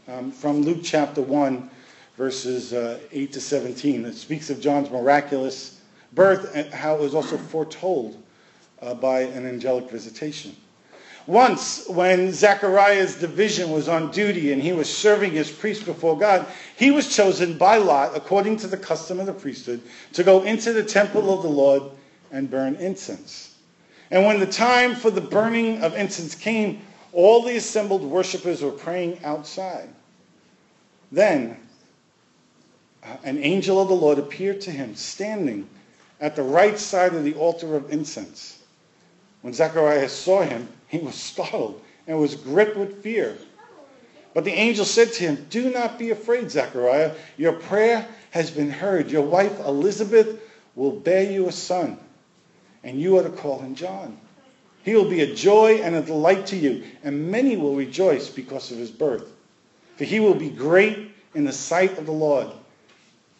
um, 0.09 0.33
from 0.33 0.62
Luke 0.62 0.81
chapter 0.83 1.21
1, 1.21 1.69
verses 2.16 2.73
uh, 2.73 2.99
8 3.12 3.33
to 3.33 3.40
17. 3.40 4.04
It 4.04 4.14
speaks 4.14 4.50
of 4.50 4.61
John's 4.61 4.90
miraculous 4.90 5.80
birth 6.12 6.54
and 6.54 6.73
how 6.73 6.94
it 6.94 7.00
was 7.00 7.14
also 7.14 7.37
foretold 7.37 8.23
uh, 8.80 8.94
by 8.94 9.21
an 9.21 9.47
angelic 9.47 9.90
visitation. 9.90 10.54
Once, 11.26 11.88
when 11.88 12.30
Zechariah's 12.30 13.16
division 13.16 13.71
was 13.71 13.88
on 13.88 14.11
duty 14.11 14.52
and 14.52 14.61
he 14.61 14.73
was 14.73 14.94
serving 14.94 15.37
as 15.38 15.50
priest 15.50 15.87
before 15.87 16.18
God, 16.18 16.47
he 16.76 16.90
was 16.90 17.14
chosen 17.14 17.56
by 17.56 17.78
lot, 17.78 18.14
according 18.14 18.59
to 18.59 18.66
the 18.66 18.76
custom 18.76 19.18
of 19.18 19.26
the 19.26 19.33
priesthood, 19.33 19.80
to 20.12 20.23
go 20.23 20.42
into 20.42 20.75
the 20.75 20.85
temple 20.85 21.33
of 21.33 21.42
the 21.42 21.49
Lord 21.49 21.83
and 22.30 22.50
burn 22.50 22.75
incense. 22.76 23.54
And 24.11 24.26
when 24.26 24.38
the 24.38 24.47
time 24.47 24.94
for 24.94 25.11
the 25.11 25.21
burning 25.23 25.83
of 25.83 25.94
incense 25.94 26.35
came, 26.35 26.83
all 27.14 27.42
the 27.42 27.56
assembled 27.56 28.02
worshippers 28.02 28.61
were 28.61 28.71
praying 28.71 29.25
outside. 29.25 29.88
Then 31.11 31.56
Uh, 33.05 33.17
an 33.25 33.43
angel 33.43 33.81
of 33.81 33.89
the 33.89 33.95
Lord 33.95 34.19
appeared 34.19 34.63
to 34.63 34.71
him, 34.71 34.95
standing 34.95 35.69
at 36.21 36.37
the 36.37 36.43
right 36.43 36.79
side 36.79 37.15
of 37.15 37.25
the 37.25 37.35
altar 37.35 37.77
of 37.77 37.93
incense. 37.93 38.59
When 39.43 39.53
Zechariah 39.53 40.09
saw 40.09 40.43
him, 40.43 40.69
he 40.89 40.99
was 40.99 41.15
startled 41.15 41.83
and 42.07 42.19
was 42.19 42.35
gripped 42.35 42.77
with 42.77 43.03
fear. 43.03 43.37
But 44.33 44.45
the 44.45 44.53
angel 44.53 44.85
said 44.85 45.13
to 45.13 45.23
him, 45.23 45.47
Do 45.51 45.71
not 45.71 45.99
be 45.99 46.11
afraid, 46.11 46.51
Zechariah. 46.51 47.15
Your 47.37 47.53
prayer 47.53 48.07
has 48.31 48.51
been 48.51 48.71
heard. 48.71 49.11
Your 49.11 49.23
wife 49.23 49.61
Elizabeth 49.61 50.41
will 50.75 50.93
bear 50.93 51.31
you 51.31 51.47
a 51.47 51.53
son, 51.53 51.99
and 52.83 53.01
you 53.01 53.19
are 53.19 53.23
to 53.23 53.31
call 53.31 53.61
him 53.61 53.75
John. 53.75 54.19
He 54.83 54.95
will 54.95 55.09
be 55.09 55.21
a 55.21 55.35
joy 55.35 55.77
and 55.77 55.95
a 55.95 56.03
delight 56.03 56.47
to 56.47 56.57
you, 56.57 56.85
and 57.03 57.31
many 57.31 57.57
will 57.57 57.77
rejoice 57.77 58.29
because 58.29 58.73
of 58.73 58.79
his 58.79 58.91
birth. 58.91 59.31
For 59.97 60.05
he 60.05 60.21
will 60.21 60.35
be 60.35 60.51
great 60.51 61.11
in 61.35 61.45
the 61.45 61.53
sight 61.53 61.97
of 61.97 62.07
the 62.07 62.13
Lord. 62.13 62.49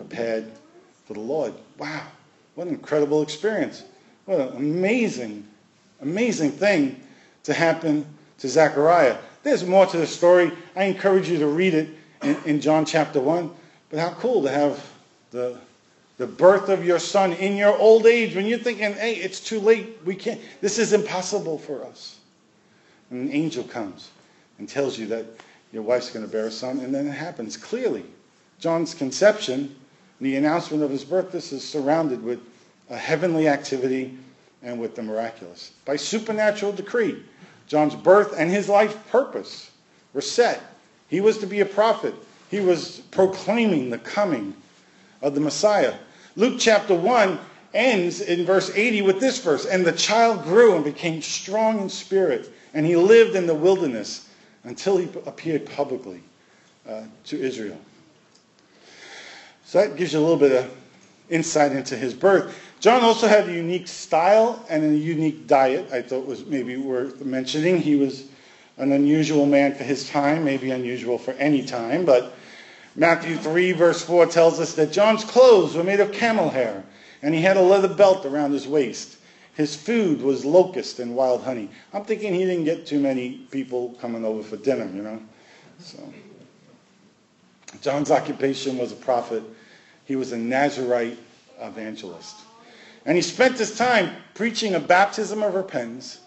prepared 0.00 0.50
for 1.06 1.14
the 1.14 1.20
Lord. 1.20 1.52
Wow, 1.76 2.06
what 2.54 2.66
an 2.66 2.74
incredible 2.74 3.22
experience. 3.22 3.84
What 4.24 4.40
an 4.40 4.56
amazing 4.56 5.46
amazing 6.02 6.52
thing 6.52 7.00
to 7.44 7.52
happen 7.52 8.06
to 8.38 8.48
Zechariah. 8.48 9.16
There's 9.42 9.64
more 9.64 9.86
to 9.86 9.96
the 9.96 10.06
story. 10.06 10.52
I 10.76 10.84
encourage 10.84 11.28
you 11.28 11.38
to 11.38 11.46
read 11.46 11.74
it 11.74 11.88
in, 12.22 12.36
in 12.44 12.60
John 12.60 12.84
chapter 12.84 13.20
1. 13.20 13.50
But 13.90 13.98
how 13.98 14.10
cool 14.10 14.42
to 14.42 14.50
have 14.50 14.84
the, 15.30 15.58
the 16.18 16.26
birth 16.26 16.68
of 16.68 16.84
your 16.84 16.98
son 16.98 17.32
in 17.34 17.56
your 17.56 17.76
old 17.76 18.06
age 18.06 18.34
when 18.36 18.46
you're 18.46 18.58
thinking, 18.58 18.94
hey, 18.94 19.14
it's 19.14 19.40
too 19.40 19.60
late. 19.60 19.98
We 20.04 20.14
can't, 20.14 20.40
this 20.60 20.78
is 20.78 20.92
impossible 20.92 21.58
for 21.58 21.84
us. 21.84 22.18
And 23.10 23.28
an 23.28 23.34
angel 23.34 23.64
comes 23.64 24.10
and 24.58 24.68
tells 24.68 24.98
you 24.98 25.06
that 25.08 25.26
your 25.72 25.82
wife's 25.82 26.10
going 26.10 26.24
to 26.24 26.30
bear 26.30 26.46
a 26.46 26.50
son, 26.50 26.80
and 26.80 26.94
then 26.94 27.06
it 27.06 27.12
happens 27.12 27.56
clearly. 27.56 28.04
John's 28.58 28.92
conception, 28.92 29.74
the 30.20 30.36
announcement 30.36 30.82
of 30.82 30.90
his 30.90 31.04
birth, 31.04 31.32
this 31.32 31.52
is 31.52 31.66
surrounded 31.66 32.22
with 32.22 32.40
a 32.90 32.96
heavenly 32.96 33.48
activity 33.48 34.16
and 34.62 34.78
with 34.78 34.94
the 34.94 35.02
miraculous. 35.02 35.72
By 35.84 35.96
supernatural 35.96 36.72
decree, 36.72 37.22
John's 37.66 37.94
birth 37.94 38.34
and 38.36 38.50
his 38.50 38.68
life 38.68 39.08
purpose 39.10 39.70
were 40.12 40.20
set. 40.20 40.60
He 41.08 41.20
was 41.20 41.38
to 41.38 41.46
be 41.46 41.60
a 41.60 41.66
prophet. 41.66 42.14
He 42.50 42.60
was 42.60 42.98
proclaiming 43.10 43.90
the 43.90 43.98
coming 43.98 44.54
of 45.22 45.34
the 45.34 45.40
Messiah. 45.40 45.94
Luke 46.36 46.56
chapter 46.58 46.94
1 46.94 47.38
ends 47.72 48.20
in 48.20 48.44
verse 48.44 48.70
80 48.74 49.02
with 49.02 49.20
this 49.20 49.40
verse 49.40 49.66
And 49.66 49.84
the 49.84 49.92
child 49.92 50.42
grew 50.42 50.74
and 50.74 50.84
became 50.84 51.22
strong 51.22 51.80
in 51.80 51.88
spirit, 51.88 52.52
and 52.74 52.84
he 52.84 52.96
lived 52.96 53.36
in 53.36 53.46
the 53.46 53.54
wilderness 53.54 54.28
until 54.64 54.98
he 54.98 55.08
appeared 55.26 55.64
publicly 55.66 56.22
uh, 56.88 57.02
to 57.26 57.40
Israel. 57.40 57.78
So 59.70 59.80
that 59.80 59.94
gives 59.94 60.12
you 60.12 60.18
a 60.18 60.20
little 60.20 60.36
bit 60.36 60.50
of 60.50 60.68
insight 61.28 61.70
into 61.70 61.96
his 61.96 62.12
birth. 62.12 62.58
John 62.80 63.04
also 63.04 63.28
had 63.28 63.48
a 63.48 63.52
unique 63.52 63.86
style 63.86 64.66
and 64.68 64.82
a 64.82 64.96
unique 64.96 65.46
diet 65.46 65.92
I 65.92 66.02
thought 66.02 66.26
was 66.26 66.44
maybe 66.44 66.76
worth 66.76 67.20
mentioning. 67.24 67.80
He 67.80 67.94
was 67.94 68.24
an 68.78 68.90
unusual 68.90 69.46
man 69.46 69.76
for 69.76 69.84
his 69.84 70.10
time, 70.10 70.44
maybe 70.44 70.72
unusual 70.72 71.18
for 71.18 71.34
any 71.34 71.64
time, 71.64 72.04
but 72.04 72.34
Matthew 72.96 73.36
3 73.36 73.70
verse 73.70 74.02
4 74.02 74.26
tells 74.26 74.58
us 74.58 74.74
that 74.74 74.90
John's 74.90 75.22
clothes 75.22 75.76
were 75.76 75.84
made 75.84 76.00
of 76.00 76.10
camel 76.10 76.50
hair 76.50 76.82
and 77.22 77.32
he 77.32 77.40
had 77.40 77.56
a 77.56 77.62
leather 77.62 77.94
belt 77.94 78.26
around 78.26 78.50
his 78.50 78.66
waist. 78.66 79.18
His 79.54 79.76
food 79.76 80.20
was 80.20 80.44
locust 80.44 80.98
and 80.98 81.14
wild 81.14 81.44
honey. 81.44 81.70
I'm 81.92 82.04
thinking 82.04 82.34
he 82.34 82.44
didn't 82.44 82.64
get 82.64 82.86
too 82.86 82.98
many 82.98 83.46
people 83.52 83.90
coming 84.00 84.24
over 84.24 84.42
for 84.42 84.56
dinner, 84.56 84.90
you 84.92 85.02
know. 85.02 85.22
So 85.78 86.12
John's 87.82 88.10
occupation 88.10 88.76
was 88.76 88.90
a 88.90 88.96
prophet. 88.96 89.44
He 90.10 90.16
was 90.16 90.32
a 90.32 90.36
Nazarite 90.36 91.16
evangelist. 91.60 92.34
And 93.06 93.14
he 93.14 93.22
spent 93.22 93.58
his 93.58 93.78
time 93.78 94.16
preaching 94.34 94.74
a 94.74 94.80
baptism 94.80 95.40
of 95.40 95.54
repentance 95.54 96.18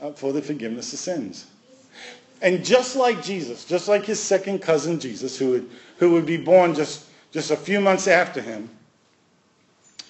uh, 0.00 0.12
for 0.12 0.32
the 0.32 0.40
forgiveness 0.40 0.92
of 0.92 1.00
sins. 1.00 1.48
And 2.42 2.64
just 2.64 2.94
like 2.94 3.24
Jesus, 3.24 3.64
just 3.64 3.88
like 3.88 4.04
his 4.04 4.20
second 4.20 4.60
cousin 4.60 5.00
Jesus, 5.00 5.36
who 5.36 5.50
would, 5.50 5.70
who 5.96 6.12
would 6.12 6.26
be 6.26 6.36
born 6.36 6.76
just, 6.76 7.06
just 7.32 7.50
a 7.50 7.56
few 7.56 7.80
months 7.80 8.06
after 8.06 8.40
him, 8.40 8.70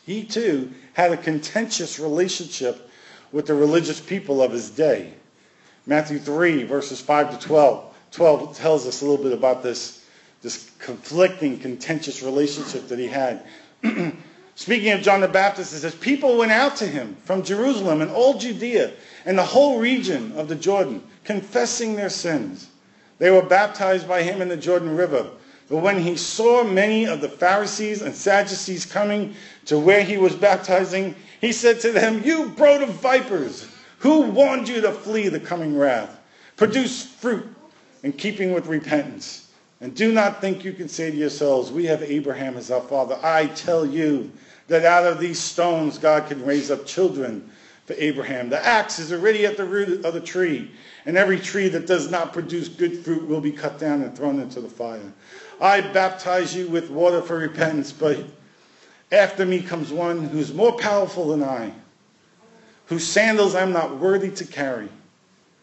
he 0.04 0.22
too 0.22 0.70
had 0.92 1.10
a 1.10 1.16
contentious 1.16 1.98
relationship 1.98 2.90
with 3.32 3.46
the 3.46 3.54
religious 3.54 4.00
people 4.00 4.42
of 4.42 4.52
his 4.52 4.68
day. 4.68 5.14
Matthew 5.86 6.18
3, 6.18 6.64
verses 6.64 7.00
5 7.00 7.40
to 7.40 7.46
12, 7.46 7.96
12 8.10 8.58
tells 8.58 8.86
us 8.86 9.00
a 9.00 9.06
little 9.06 9.24
bit 9.24 9.32
about 9.32 9.62
this, 9.62 9.97
this 10.42 10.70
conflicting, 10.78 11.58
contentious 11.58 12.22
relationship 12.22 12.88
that 12.88 12.98
he 12.98 13.06
had 13.06 13.44
Speaking 14.58 14.90
of 14.90 15.02
John 15.02 15.20
the 15.20 15.28
Baptist, 15.28 15.72
it 15.72 15.78
says, 15.78 15.94
People 15.94 16.36
went 16.36 16.50
out 16.50 16.74
to 16.78 16.86
him 16.86 17.16
from 17.24 17.44
Jerusalem 17.44 18.02
and 18.02 18.10
all 18.10 18.38
Judea 18.38 18.90
and 19.24 19.38
the 19.38 19.44
whole 19.44 19.78
region 19.78 20.32
of 20.32 20.48
the 20.48 20.56
Jordan, 20.56 21.00
confessing 21.22 21.94
their 21.94 22.10
sins. 22.10 22.68
They 23.18 23.30
were 23.30 23.42
baptized 23.42 24.08
by 24.08 24.24
him 24.24 24.42
in 24.42 24.48
the 24.48 24.56
Jordan 24.56 24.96
River. 24.96 25.28
But 25.68 25.76
when 25.76 26.00
he 26.00 26.16
saw 26.16 26.64
many 26.64 27.06
of 27.06 27.20
the 27.20 27.28
Pharisees 27.28 28.02
and 28.02 28.12
Sadducees 28.12 28.84
coming 28.84 29.36
to 29.66 29.78
where 29.78 30.02
he 30.02 30.16
was 30.16 30.34
baptizing, 30.34 31.14
he 31.40 31.52
said 31.52 31.78
to 31.82 31.92
them, 31.92 32.24
You 32.24 32.48
brood 32.48 32.82
of 32.82 32.88
vipers, 32.88 33.68
who 34.00 34.22
warned 34.22 34.68
you 34.68 34.80
to 34.80 34.90
flee 34.90 35.28
the 35.28 35.38
coming 35.38 35.78
wrath? 35.78 36.18
Produce 36.56 37.06
fruit 37.06 37.46
in 38.02 38.12
keeping 38.12 38.52
with 38.52 38.66
repentance. 38.66 39.47
And 39.80 39.94
do 39.94 40.12
not 40.12 40.40
think 40.40 40.64
you 40.64 40.72
can 40.72 40.88
say 40.88 41.10
to 41.10 41.16
yourselves, 41.16 41.70
We 41.70 41.86
have 41.86 42.02
Abraham 42.02 42.56
as 42.56 42.70
our 42.70 42.80
father. 42.80 43.18
I 43.22 43.46
tell 43.46 43.86
you, 43.86 44.32
that 44.68 44.84
out 44.84 45.06
of 45.06 45.18
these 45.18 45.38
stones 45.38 45.98
God 45.98 46.28
can 46.28 46.44
raise 46.44 46.70
up 46.70 46.86
children 46.86 47.50
for 47.86 47.94
Abraham. 47.94 48.50
The 48.50 48.64
axe 48.64 48.98
is 48.98 49.12
already 49.12 49.46
at 49.46 49.56
the 49.56 49.64
root 49.64 50.04
of 50.04 50.14
the 50.14 50.20
tree, 50.20 50.70
and 51.06 51.16
every 51.16 51.40
tree 51.40 51.68
that 51.70 51.86
does 51.86 52.10
not 52.10 52.34
produce 52.34 52.68
good 52.68 52.98
fruit 52.98 53.26
will 53.26 53.40
be 53.40 53.50
cut 53.50 53.78
down 53.78 54.02
and 54.02 54.16
thrown 54.16 54.40
into 54.40 54.60
the 54.60 54.68
fire. 54.68 55.12
I 55.60 55.80
baptize 55.80 56.54
you 56.54 56.68
with 56.68 56.90
water 56.90 57.22
for 57.22 57.38
repentance, 57.38 57.92
but 57.92 58.18
after 59.10 59.46
me 59.46 59.62
comes 59.62 59.90
one 59.90 60.22
who's 60.22 60.52
more 60.52 60.72
powerful 60.72 61.28
than 61.28 61.42
I, 61.42 61.72
whose 62.86 63.06
sandals 63.06 63.54
I'm 63.54 63.72
not 63.72 63.98
worthy 63.98 64.30
to 64.32 64.44
carry. 64.44 64.88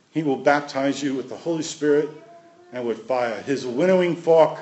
He 0.09 0.23
will 0.23 0.37
baptize 0.37 1.03
you 1.03 1.13
with 1.13 1.29
the 1.29 1.37
Holy 1.37 1.63
Spirit 1.63 2.09
and 2.75 2.85
with 2.85 3.07
fire. 3.07 3.41
His 3.43 3.65
winnowing 3.65 4.15
fork 4.15 4.59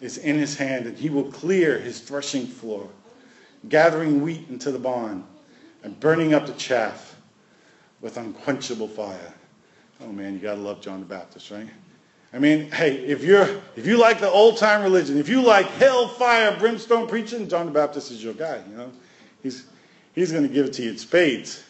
is 0.00 0.18
in 0.18 0.36
his 0.36 0.56
hand, 0.56 0.86
and 0.86 0.98
he 0.98 1.08
will 1.08 1.30
clear 1.30 1.78
his 1.78 2.00
threshing 2.00 2.46
floor 2.46 2.86
gathering 3.68 4.20
wheat 4.20 4.46
into 4.50 4.70
the 4.70 4.78
barn 4.78 5.24
and 5.82 5.98
burning 6.00 6.34
up 6.34 6.46
the 6.46 6.52
chaff 6.54 7.16
with 8.00 8.16
unquenchable 8.16 8.88
fire. 8.88 9.32
Oh 10.02 10.12
man, 10.12 10.34
you 10.34 10.40
gotta 10.40 10.60
love 10.60 10.80
John 10.80 11.00
the 11.00 11.06
Baptist, 11.06 11.50
right? 11.50 11.68
I 12.32 12.38
mean, 12.38 12.70
hey, 12.72 12.96
if 12.96 13.22
you're 13.22 13.62
if 13.76 13.86
you 13.86 13.96
like 13.96 14.20
the 14.20 14.28
old 14.28 14.58
time 14.58 14.82
religion, 14.82 15.16
if 15.16 15.28
you 15.28 15.40
like 15.40 15.66
hellfire, 15.66 16.56
brimstone 16.58 17.08
preaching, 17.08 17.48
John 17.48 17.66
the 17.66 17.72
Baptist 17.72 18.10
is 18.10 18.22
your 18.22 18.34
guy. 18.34 18.60
You 18.68 18.76
know, 18.76 18.92
he's 19.42 19.66
he's 20.14 20.32
to 20.32 20.48
give 20.48 20.66
it 20.66 20.72
to 20.74 20.82
you 20.82 20.90
in 20.90 20.98
spades. 20.98 21.62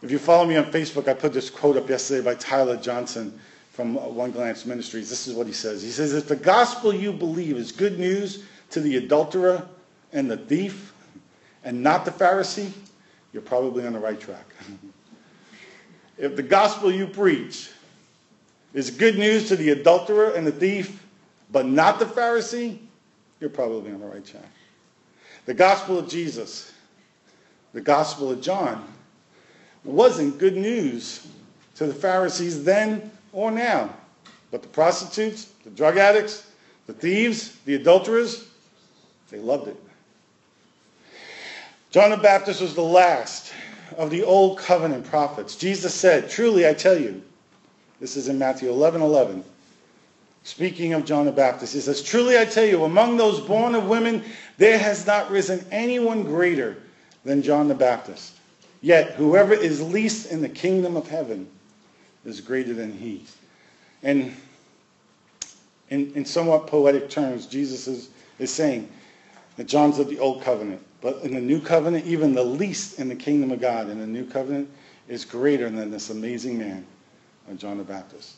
If 0.00 0.12
you 0.12 0.18
follow 0.18 0.46
me 0.46 0.56
on 0.56 0.66
Facebook, 0.66 1.08
I 1.08 1.14
put 1.14 1.32
this 1.32 1.50
quote 1.50 1.76
up 1.76 1.88
yesterday 1.88 2.24
by 2.24 2.34
Tyler 2.34 2.76
Johnson 2.76 3.38
from 3.72 3.94
One 3.94 4.30
Glance 4.30 4.64
Ministries. 4.64 5.10
This 5.10 5.26
is 5.26 5.34
what 5.34 5.46
he 5.46 5.52
says. 5.52 5.82
He 5.82 5.90
says, 5.90 6.14
"If 6.14 6.28
the 6.28 6.36
gospel 6.36 6.94
you 6.94 7.12
believe 7.12 7.56
is 7.56 7.72
good 7.72 7.98
news 7.98 8.44
to 8.70 8.80
the 8.80 8.96
adulterer 8.96 9.66
and 10.12 10.30
the 10.30 10.36
thief, 10.36 10.92
and 11.64 11.82
not 11.82 12.04
the 12.04 12.12
Pharisee, 12.12 12.70
you're 13.32 13.42
probably 13.42 13.86
on 13.86 13.92
the 13.92 13.98
right 13.98 14.20
track." 14.20 14.46
if 16.18 16.36
the 16.36 16.42
gospel 16.42 16.92
you 16.92 17.06
preach 17.06 17.70
is 18.74 18.90
good 18.90 19.18
news 19.18 19.48
to 19.48 19.56
the 19.56 19.70
adulterer 19.70 20.30
and 20.30 20.46
the 20.46 20.52
thief, 20.52 21.04
but 21.50 21.66
not 21.66 21.98
the 21.98 22.04
Pharisee, 22.04 22.78
you're 23.40 23.50
probably 23.50 23.90
on 23.90 24.00
the 24.00 24.06
right 24.06 24.24
track. 24.24 24.50
The 25.46 25.54
gospel 25.54 25.98
of 25.98 26.08
Jesus, 26.08 26.72
the 27.72 27.80
gospel 27.80 28.30
of 28.30 28.40
John, 28.40 28.86
wasn't 29.84 30.38
good 30.38 30.56
news 30.56 31.26
to 31.76 31.86
the 31.86 31.94
Pharisees 31.94 32.64
then 32.64 33.10
or 33.32 33.50
now. 33.50 33.94
But 34.50 34.62
the 34.62 34.68
prostitutes, 34.68 35.52
the 35.64 35.70
drug 35.70 35.96
addicts, 35.96 36.50
the 36.86 36.92
thieves, 36.92 37.56
the 37.64 37.74
adulterers, 37.74 38.48
they 39.30 39.38
loved 39.38 39.68
it. 39.68 39.76
John 41.90 42.10
the 42.10 42.16
Baptist 42.16 42.60
was 42.60 42.74
the 42.74 42.82
last 42.82 43.52
of 43.96 44.10
the 44.10 44.22
old 44.22 44.58
covenant 44.58 45.06
prophets. 45.06 45.56
Jesus 45.56 45.94
said, 45.94 46.28
Truly 46.28 46.66
I 46.66 46.74
tell 46.74 46.98
you, 46.98 47.22
this 48.00 48.16
is 48.16 48.28
in 48.28 48.38
Matthew 48.38 48.70
11 48.70 49.00
11. 49.02 49.44
Speaking 50.44 50.94
of 50.94 51.04
John 51.04 51.26
the 51.26 51.32
Baptist, 51.32 51.74
he 51.74 51.80
says, 51.80 52.02
Truly 52.02 52.38
I 52.38 52.44
tell 52.44 52.64
you, 52.64 52.84
among 52.84 53.16
those 53.16 53.40
born 53.40 53.74
of 53.74 53.86
women, 53.86 54.24
there 54.56 54.78
has 54.78 55.06
not 55.06 55.30
risen 55.30 55.64
anyone 55.70 56.22
greater 56.22 56.76
than 57.24 57.42
John 57.42 57.68
the 57.68 57.74
Baptist. 57.74 58.37
Yet 58.80 59.12
whoever 59.12 59.54
is 59.54 59.80
least 59.82 60.30
in 60.30 60.40
the 60.40 60.48
kingdom 60.48 60.96
of 60.96 61.08
heaven 61.08 61.48
is 62.24 62.40
greater 62.40 62.74
than 62.74 62.92
he. 62.92 63.24
And 64.02 64.34
in, 65.90 66.12
in 66.14 66.24
somewhat 66.24 66.66
poetic 66.66 67.08
terms, 67.08 67.46
Jesus 67.46 67.88
is, 67.88 68.10
is 68.38 68.52
saying 68.52 68.88
that 69.56 69.66
John's 69.66 69.98
of 69.98 70.08
the 70.08 70.18
old 70.18 70.42
covenant. 70.42 70.82
But 71.00 71.22
in 71.22 71.34
the 71.34 71.40
new 71.40 71.60
covenant, 71.60 72.06
even 72.06 72.34
the 72.34 72.44
least 72.44 72.98
in 72.98 73.08
the 73.08 73.16
kingdom 73.16 73.50
of 73.50 73.60
God 73.60 73.88
in 73.88 73.98
the 74.00 74.06
new 74.06 74.24
covenant 74.24 74.68
is 75.08 75.24
greater 75.24 75.68
than 75.70 75.90
this 75.90 76.10
amazing 76.10 76.58
man, 76.58 76.86
uh, 77.50 77.54
John 77.54 77.78
the 77.78 77.84
Baptist. 77.84 78.34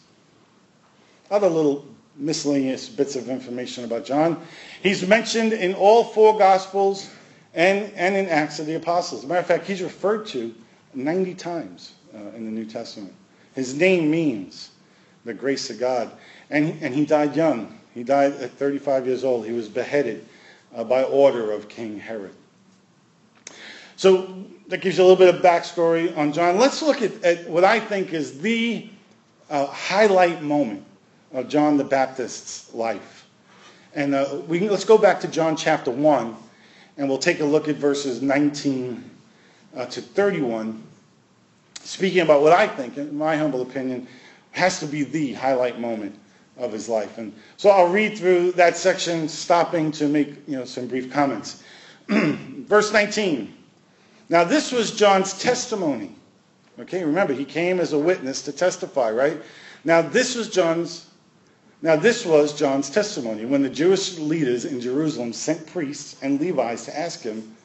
Other 1.31 1.49
little 1.49 1.87
miscellaneous 2.17 2.89
bits 2.89 3.17
of 3.17 3.29
information 3.29 3.85
about 3.85 4.05
John. 4.05 4.43
He's 4.83 5.07
mentioned 5.07 5.53
in 5.53 5.75
all 5.75 6.05
four 6.05 6.39
Gospels 6.39 7.09
and, 7.55 7.93
and 7.95 8.17
in 8.17 8.29
Acts 8.29 8.59
of 8.59 8.67
the 8.67 8.75
Apostles. 8.75 9.21
As 9.21 9.25
a 9.25 9.29
matter 9.29 9.41
of 9.41 9.47
fact, 9.47 9.67
he's 9.67 9.83
referred 9.83 10.27
to 10.27 10.55
90 10.95 11.35
times 11.35 11.95
uh, 12.15 12.19
in 12.37 12.45
the 12.45 12.51
New 12.51 12.65
Testament. 12.65 13.13
His 13.55 13.75
name 13.75 14.11
means 14.11 14.71
the 15.25 15.35
grace 15.35 15.71
of 15.71 15.79
God. 15.79 16.11
And, 16.51 16.77
and 16.83 16.95
he 16.95 17.05
died 17.05 17.37
young. 17.37 17.79
He 17.95 18.03
died 18.03 18.33
at 18.35 18.51
35 18.53 19.07
years 19.07 19.25
old. 19.25 19.47
He 19.47 19.53
was 19.53 19.69
beheaded 19.69 20.27
uh, 20.75 20.85
by 20.85 21.03
order 21.05 21.53
of 21.53 21.69
King 21.69 21.99
Herod. 21.99 22.35
So 23.97 24.45
that 24.69 24.81
gives 24.81 24.97
you 24.97 25.05
a 25.05 25.07
little 25.07 25.19
bit 25.19 25.35
of 25.35 25.43
backstory 25.43 26.17
on 26.17 26.33
John. 26.33 26.57
Let's 26.57 26.81
look 26.81 27.03
at, 27.03 27.23
at 27.23 27.49
what 27.49 27.65
I 27.65 27.79
think 27.81 28.15
is 28.15 28.41
the 28.41 28.89
uh, 29.51 29.67
highlight 29.67 30.43
moment 30.43 30.85
of 31.33 31.49
John 31.49 31.77
the 31.77 31.85
Baptist's 31.85 32.73
life. 32.73 33.27
And 33.95 34.15
uh, 34.15 34.41
we 34.47 34.61
can, 34.61 34.69
let's 34.69 34.85
go 34.85 34.97
back 34.97 35.21
to 35.21 35.29
John 35.29 35.57
chapter 35.57 35.91
1, 35.91 36.37
and 37.01 37.09
we'll 37.09 37.17
take 37.17 37.41
a 37.41 37.45
look 37.45 37.67
at 37.67 37.77
verses 37.77 38.21
19 38.21 39.11
uh, 39.75 39.87
to 39.87 40.03
31, 40.03 40.83
speaking 41.81 42.21
about 42.21 42.43
what 42.43 42.53
I 42.53 42.69
think, 42.69 42.99
in 42.99 43.17
my 43.17 43.39
humble 43.39 43.63
opinion, 43.63 44.07
has 44.51 44.81
to 44.81 44.87
be 44.87 45.05
the 45.05 45.33
highlight 45.33 45.81
moment 45.81 46.15
of 46.59 46.71
his 46.71 46.91
life. 46.91 47.17
And 47.17 47.33
so 47.57 47.71
I'll 47.71 47.89
read 47.89 48.19
through 48.19 48.53
that 48.53 48.77
section, 48.77 49.31
stopping 49.31 49.91
to 49.93 50.09
make 50.09 50.47
you 50.47 50.59
know, 50.59 50.67
some 50.67 50.89
brief 50.89 51.11
comments. 51.11 51.63
Verse 52.09 52.93
19. 52.93 53.57
Now, 54.29 54.45
this 54.45 54.71
was 54.71 54.95
John's 54.95 55.39
testimony. 55.39 56.15
Okay, 56.81 57.03
remember, 57.03 57.33
he 57.33 57.47
came 57.47 57.81
as 57.81 57.95
a 57.95 57.99
witness 57.99 58.43
to 58.43 58.53
testify, 58.53 59.11
right? 59.11 59.41
Now, 59.85 60.03
this 60.03 60.35
was 60.37 60.51
John's. 60.51 61.07
Now, 61.83 61.97
this 61.97 62.27
was 62.27 62.59
John's 62.59 62.91
testimony 62.91 63.47
when 63.47 63.63
the 63.63 63.71
Jewish 63.71 64.19
leaders 64.19 64.67
in 64.67 64.81
Jerusalem 64.81 65.33
sent 65.33 65.67
priests 65.67 66.17
and 66.23 66.41
Levites 66.41 66.85
to 66.85 66.99
ask 66.99 67.23
him 67.23 67.57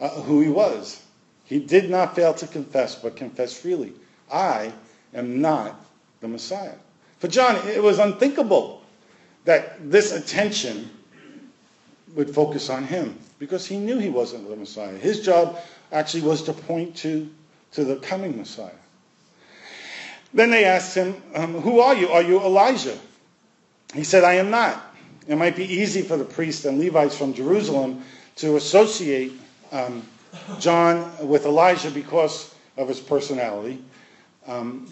uh, 0.00 0.08
who 0.08 0.40
he 0.40 0.50
was. 0.50 1.02
He 1.44 1.58
did 1.58 1.88
not 1.88 2.14
fail 2.14 2.34
to 2.34 2.46
confess, 2.46 2.94
but 2.94 3.16
confessed 3.16 3.56
freely. 3.56 3.94
I 4.30 4.72
am 5.14 5.40
not 5.40 5.80
the 6.20 6.28
Messiah. 6.28 6.74
For 7.20 7.28
John, 7.28 7.56
it 7.68 7.82
was 7.82 7.98
unthinkable 7.98 8.82
that 9.46 9.90
this 9.90 10.12
attention 10.12 10.90
would 12.14 12.34
focus 12.34 12.68
on 12.68 12.84
him 12.84 13.18
because 13.38 13.66
he 13.66 13.78
knew 13.78 13.98
he 13.98 14.10
wasn't 14.10 14.48
the 14.48 14.56
Messiah. 14.56 14.96
His 14.98 15.22
job 15.22 15.58
actually 15.90 16.22
was 16.22 16.42
to 16.42 16.52
point 16.52 16.96
to, 16.96 17.30
to 17.72 17.84
the 17.84 17.96
coming 17.96 18.36
Messiah. 18.36 18.70
Then 20.34 20.50
they 20.50 20.66
asked 20.66 20.94
him, 20.94 21.22
um, 21.34 21.54
Who 21.62 21.80
are 21.80 21.94
you? 21.94 22.08
Are 22.08 22.22
you 22.22 22.40
Elijah? 22.40 22.98
He 23.94 24.04
said, 24.04 24.24
I 24.24 24.34
am 24.34 24.50
not. 24.50 24.94
It 25.26 25.36
might 25.36 25.56
be 25.56 25.64
easy 25.64 26.02
for 26.02 26.16
the 26.16 26.24
priests 26.24 26.64
and 26.64 26.78
Levites 26.78 27.16
from 27.16 27.34
Jerusalem 27.34 28.02
to 28.36 28.56
associate 28.56 29.32
um, 29.72 30.02
John 30.58 31.10
with 31.26 31.44
Elijah 31.44 31.90
because 31.90 32.54
of 32.76 32.88
his 32.88 33.00
personality 33.00 33.82
um, 34.46 34.88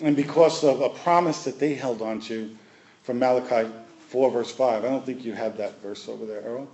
and 0.00 0.14
because 0.16 0.62
of 0.64 0.80
a 0.80 0.88
promise 0.88 1.44
that 1.44 1.58
they 1.58 1.74
held 1.74 2.02
on 2.02 2.20
to 2.22 2.54
from 3.02 3.18
Malachi 3.18 3.70
4, 4.08 4.30
verse 4.30 4.52
5. 4.52 4.84
I 4.84 4.88
don't 4.88 5.04
think 5.04 5.24
you 5.24 5.32
have 5.32 5.56
that 5.56 5.80
verse 5.82 6.08
over 6.08 6.24
there, 6.26 6.40
Earl. 6.42 6.68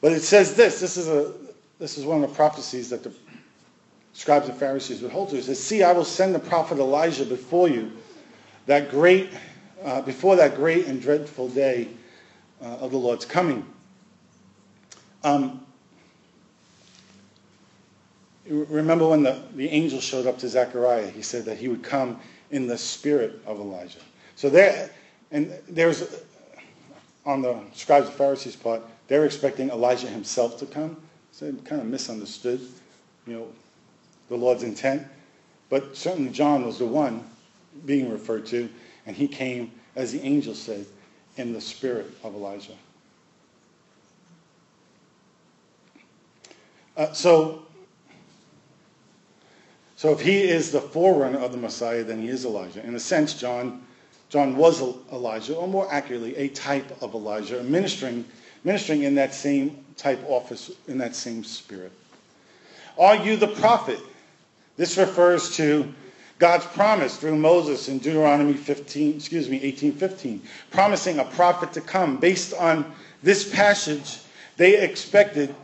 But 0.00 0.12
it 0.12 0.22
says 0.22 0.54
this. 0.54 0.80
This 0.80 0.96
is 0.96 1.08
a 1.08 1.32
this 1.78 1.98
is 1.98 2.04
one 2.04 2.22
of 2.22 2.30
the 2.30 2.36
prophecies 2.36 2.90
that 2.90 3.02
the 3.02 3.12
scribes 4.12 4.48
and 4.48 4.56
Pharisees 4.56 5.02
would 5.02 5.10
hold 5.10 5.30
to. 5.30 5.36
It 5.36 5.44
says, 5.44 5.62
See, 5.62 5.82
I 5.82 5.92
will 5.92 6.04
send 6.04 6.34
the 6.34 6.38
prophet 6.38 6.78
Elijah 6.78 7.24
before 7.24 7.68
you, 7.68 7.92
that 8.66 8.90
great, 8.90 9.30
uh, 9.84 10.00
before 10.02 10.36
that 10.36 10.56
great 10.56 10.86
and 10.86 11.00
dreadful 11.00 11.48
day 11.48 11.88
uh, 12.62 12.76
of 12.76 12.90
the 12.90 12.96
Lord's 12.96 13.24
coming. 13.24 13.64
Um, 15.22 15.64
remember 18.48 19.08
when 19.08 19.22
the, 19.22 19.40
the 19.54 19.68
angel 19.68 20.00
showed 20.00 20.26
up 20.26 20.38
to 20.38 20.48
Zechariah, 20.48 21.08
he 21.08 21.22
said 21.22 21.44
that 21.44 21.58
he 21.58 21.68
would 21.68 21.82
come 21.82 22.18
in 22.50 22.66
the 22.66 22.78
spirit 22.78 23.40
of 23.46 23.58
Elijah. 23.58 24.00
So 24.36 24.50
there, 24.50 24.90
and 25.30 25.52
there's, 25.68 26.22
on 27.24 27.42
the 27.42 27.58
scribes 27.74 28.06
and 28.08 28.16
Pharisees 28.16 28.56
part, 28.56 28.82
they're 29.08 29.24
expecting 29.24 29.70
Elijah 29.70 30.08
himself 30.08 30.58
to 30.58 30.66
come. 30.66 30.96
So 31.32 31.50
they 31.50 31.58
kind 31.62 31.80
of 31.80 31.86
misunderstood, 31.88 32.60
you 33.26 33.32
know, 33.34 33.48
the 34.28 34.36
Lord's 34.36 34.62
intent. 34.62 35.06
But 35.68 35.96
certainly 35.96 36.30
John 36.30 36.64
was 36.64 36.78
the 36.78 36.86
one 36.86 37.24
being 37.86 38.10
referred 38.10 38.46
to, 38.46 38.68
and 39.06 39.16
he 39.16 39.28
came, 39.28 39.72
as 39.96 40.12
the 40.12 40.20
angel 40.22 40.54
said, 40.54 40.86
in 41.36 41.52
the 41.52 41.60
spirit 41.60 42.06
of 42.22 42.34
Elijah. 42.34 42.76
Uh, 46.96 47.12
so, 47.12 47.62
so 49.96 50.12
if 50.12 50.20
he 50.20 50.42
is 50.42 50.70
the 50.70 50.80
forerunner 50.80 51.38
of 51.38 51.50
the 51.50 51.58
Messiah, 51.58 52.04
then 52.04 52.22
he 52.22 52.28
is 52.28 52.44
Elijah. 52.44 52.84
In 52.86 52.94
a 52.94 53.00
sense, 53.00 53.34
John, 53.34 53.82
John 54.28 54.56
was 54.56 54.80
Elijah, 55.12 55.56
or 55.56 55.66
more 55.66 55.92
accurately, 55.92 56.36
a 56.36 56.48
type 56.48 57.02
of 57.02 57.14
Elijah, 57.14 57.62
ministering, 57.64 58.24
ministering 58.62 59.02
in 59.02 59.16
that 59.16 59.34
same 59.34 59.84
type 59.96 60.20
office 60.28 60.70
in 60.86 60.98
that 60.98 61.16
same 61.16 61.42
spirit. 61.42 61.92
Are 62.98 63.16
you 63.16 63.36
the 63.36 63.48
prophet? 63.48 63.98
This 64.76 64.96
refers 64.96 65.56
to 65.56 65.92
God's 66.38 66.66
promise 66.66 67.16
through 67.16 67.36
Moses 67.36 67.88
in 67.88 67.98
Deuteronomy 67.98 68.54
15, 68.54 69.16
excuse 69.16 69.48
me, 69.48 69.60
18:15, 69.60 70.40
promising 70.70 71.18
a 71.18 71.24
prophet 71.24 71.72
to 71.74 71.80
come. 71.80 72.16
Based 72.16 72.52
on 72.54 72.92
this 73.22 73.48
passage, 73.48 74.18
they 74.56 74.80
expected 74.80 75.54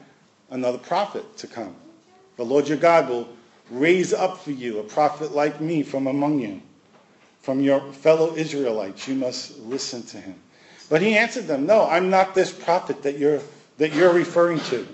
another 0.50 0.78
prophet 0.78 1.36
to 1.38 1.46
come. 1.46 1.74
The 2.36 2.44
Lord 2.44 2.68
your 2.68 2.78
God 2.78 3.08
will 3.08 3.28
raise 3.70 4.12
up 4.12 4.42
for 4.42 4.52
you 4.52 4.78
a 4.78 4.82
prophet 4.82 5.32
like 5.32 5.60
me 5.60 5.82
from 5.82 6.06
among 6.06 6.40
you. 6.40 6.62
From 7.42 7.60
your 7.60 7.80
fellow 7.92 8.36
Israelites, 8.36 9.08
you 9.08 9.14
must 9.14 9.58
listen 9.60 10.02
to 10.04 10.18
him. 10.18 10.34
But 10.88 11.02
he 11.02 11.16
answered 11.16 11.46
them, 11.46 11.66
No, 11.66 11.86
I'm 11.86 12.10
not 12.10 12.34
this 12.34 12.52
prophet 12.52 13.02
that 13.02 13.18
you're, 13.18 13.40
that 13.78 13.94
you're 13.94 14.12
referring 14.12 14.60
to. 14.60 14.86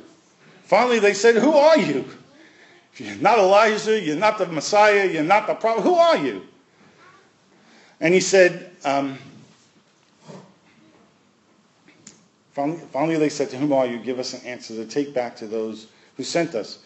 Finally, 0.64 1.00
they 1.00 1.14
said, 1.14 1.36
Who 1.36 1.52
are 1.52 1.78
you? 1.78 2.04
You're 2.96 3.16
not 3.16 3.38
Elijah, 3.38 4.00
you're 4.00 4.16
not 4.16 4.38
the 4.38 4.46
Messiah, 4.46 5.06
you're 5.06 5.22
not 5.22 5.46
the 5.46 5.54
prophet, 5.54 5.82
who 5.82 5.94
are 5.94 6.16
you? 6.16 6.42
And 8.00 8.14
he 8.14 8.20
said, 8.20 8.70
um, 8.84 9.18
finally, 12.52 12.80
finally, 12.92 13.16
they 13.16 13.28
said, 13.28 13.50
To 13.50 13.58
whom 13.58 13.72
are 13.72 13.86
you? 13.86 13.98
Give 13.98 14.18
us 14.18 14.34
an 14.34 14.46
answer 14.46 14.74
to 14.74 14.86
take 14.86 15.14
back 15.14 15.36
to 15.36 15.46
those 15.46 15.88
who 16.16 16.22
sent 16.22 16.54
us. 16.54 16.78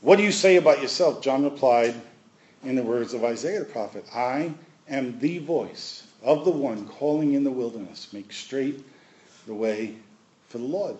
What 0.00 0.16
do 0.16 0.22
you 0.22 0.32
say 0.32 0.56
about 0.56 0.82
yourself? 0.82 1.22
John 1.22 1.44
replied 1.44 1.94
in 2.64 2.76
the 2.76 2.82
words 2.82 3.14
of 3.14 3.24
Isaiah 3.24 3.60
the 3.60 3.64
prophet 3.64 4.04
I 4.14 4.52
am 4.88 5.18
the 5.18 5.38
voice 5.38 6.06
of 6.22 6.44
the 6.44 6.50
one 6.50 6.86
calling 6.86 7.34
in 7.34 7.44
the 7.44 7.50
wilderness, 7.50 8.12
make 8.12 8.32
straight 8.32 8.84
the 9.46 9.54
way 9.54 9.94
for 10.48 10.58
the 10.58 10.64
Lord. 10.64 10.96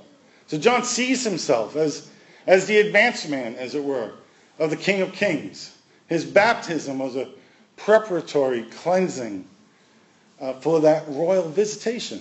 So 0.47 0.59
John 0.59 0.85
sees 0.85 1.25
himself 1.25 1.77
as, 1.77 2.11
as 2.47 2.67
the 2.67 2.79
advanced 2.79 3.29
man, 3.29 3.57
as 3.57 3.75
it 3.75 3.83
were, 3.83 4.13
of 4.59 4.71
the 4.71 4.77
King 4.77 5.03
of 5.03 5.13
Kings. 5.13 5.77
His 6.07 6.25
baptism 6.25 6.99
was 6.99 7.17
a 7.17 7.29
preparatory 7.77 8.63
cleansing 8.63 9.47
uh, 10.41 10.55
for 10.55 10.81
that 10.81 11.05
royal 11.09 11.49
visitation. 11.49 12.21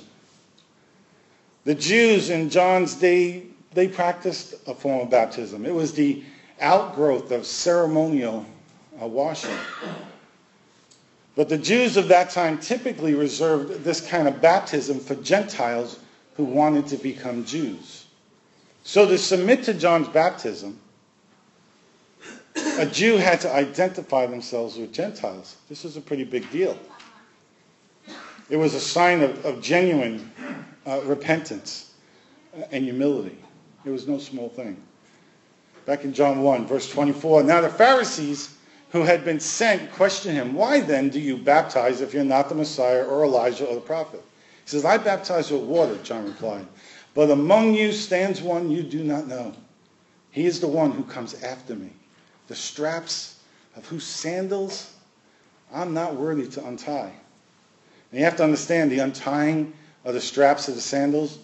The 1.65 1.75
Jews 1.75 2.29
in 2.29 2.49
John's 2.49 2.95
day, 2.95 3.43
they 3.73 3.87
practiced 3.87 4.55
a 4.67 4.73
form 4.73 5.01
of 5.01 5.09
baptism. 5.09 5.65
It 5.65 5.73
was 5.73 5.93
the 5.93 6.23
outgrowth 6.59 7.31
of 7.31 7.45
ceremonial 7.45 8.45
uh, 9.01 9.07
washing. 9.07 9.57
But 11.35 11.49
the 11.49 11.57
Jews 11.57 11.97
of 11.97 12.07
that 12.09 12.29
time 12.29 12.59
typically 12.59 13.15
reserved 13.15 13.83
this 13.83 14.01
kind 14.01 14.27
of 14.27 14.39
baptism 14.39 14.99
for 14.99 15.15
Gentiles 15.15 15.99
who 16.35 16.43
wanted 16.43 16.87
to 16.87 16.97
become 16.97 17.45
Jews. 17.45 18.05
So 18.83 19.07
to 19.07 19.17
submit 19.17 19.63
to 19.63 19.73
John's 19.73 20.09
baptism, 20.09 20.79
a 22.55 22.85
Jew 22.85 23.17
had 23.17 23.41
to 23.41 23.53
identify 23.53 24.25
themselves 24.25 24.77
with 24.77 24.93
Gentiles. 24.93 25.57
This 25.69 25.83
was 25.83 25.97
a 25.97 26.01
pretty 26.01 26.23
big 26.23 26.49
deal. 26.51 26.77
It 28.49 28.57
was 28.57 28.73
a 28.73 28.79
sign 28.79 29.21
of, 29.21 29.45
of 29.45 29.61
genuine 29.61 30.31
uh, 30.85 31.01
repentance 31.03 31.93
and 32.71 32.83
humility. 32.83 33.37
It 33.85 33.89
was 33.89 34.07
no 34.07 34.17
small 34.17 34.49
thing. 34.49 34.81
Back 35.85 36.03
in 36.03 36.13
John 36.13 36.41
1, 36.41 36.65
verse 36.67 36.89
24. 36.89 37.43
Now 37.43 37.61
the 37.61 37.69
Pharisees 37.69 38.55
who 38.91 39.01
had 39.01 39.25
been 39.25 39.39
sent 39.39 39.91
questioned 39.93 40.35
him, 40.35 40.53
Why 40.53 40.79
then 40.79 41.09
do 41.09 41.19
you 41.19 41.37
baptize 41.37 42.01
if 42.01 42.13
you're 42.13 42.23
not 42.23 42.49
the 42.49 42.55
Messiah 42.55 43.03
or 43.03 43.25
Elijah 43.25 43.65
or 43.65 43.75
the 43.75 43.81
prophet? 43.81 44.23
He 44.63 44.69
says, 44.69 44.85
I 44.85 44.97
baptize 44.97 45.51
with 45.51 45.63
water, 45.63 45.97
John 46.03 46.25
replied. 46.25 46.67
But 47.13 47.31
among 47.31 47.73
you 47.73 47.91
stands 47.91 48.41
one 48.41 48.71
you 48.71 48.83
do 48.83 49.03
not 49.03 49.27
know. 49.27 49.53
He 50.31 50.45
is 50.45 50.59
the 50.59 50.67
one 50.67 50.91
who 50.91 51.03
comes 51.03 51.41
after 51.43 51.75
me 51.75 51.91
the 52.53 52.59
straps 52.59 53.39
of 53.75 53.83
whose 53.87 54.05
sandals 54.05 54.93
I'm 55.73 55.95
not 55.95 56.13
worthy 56.13 56.47
to 56.49 56.63
untie. 56.63 57.11
And 58.11 58.19
you 58.19 58.23
have 58.25 58.35
to 58.35 58.43
understand 58.43 58.91
the 58.91 58.99
untying 58.99 59.73
of 60.05 60.13
the 60.13 60.21
straps 60.21 60.67
of 60.67 60.75
the 60.75 60.81
sandals 60.81 61.39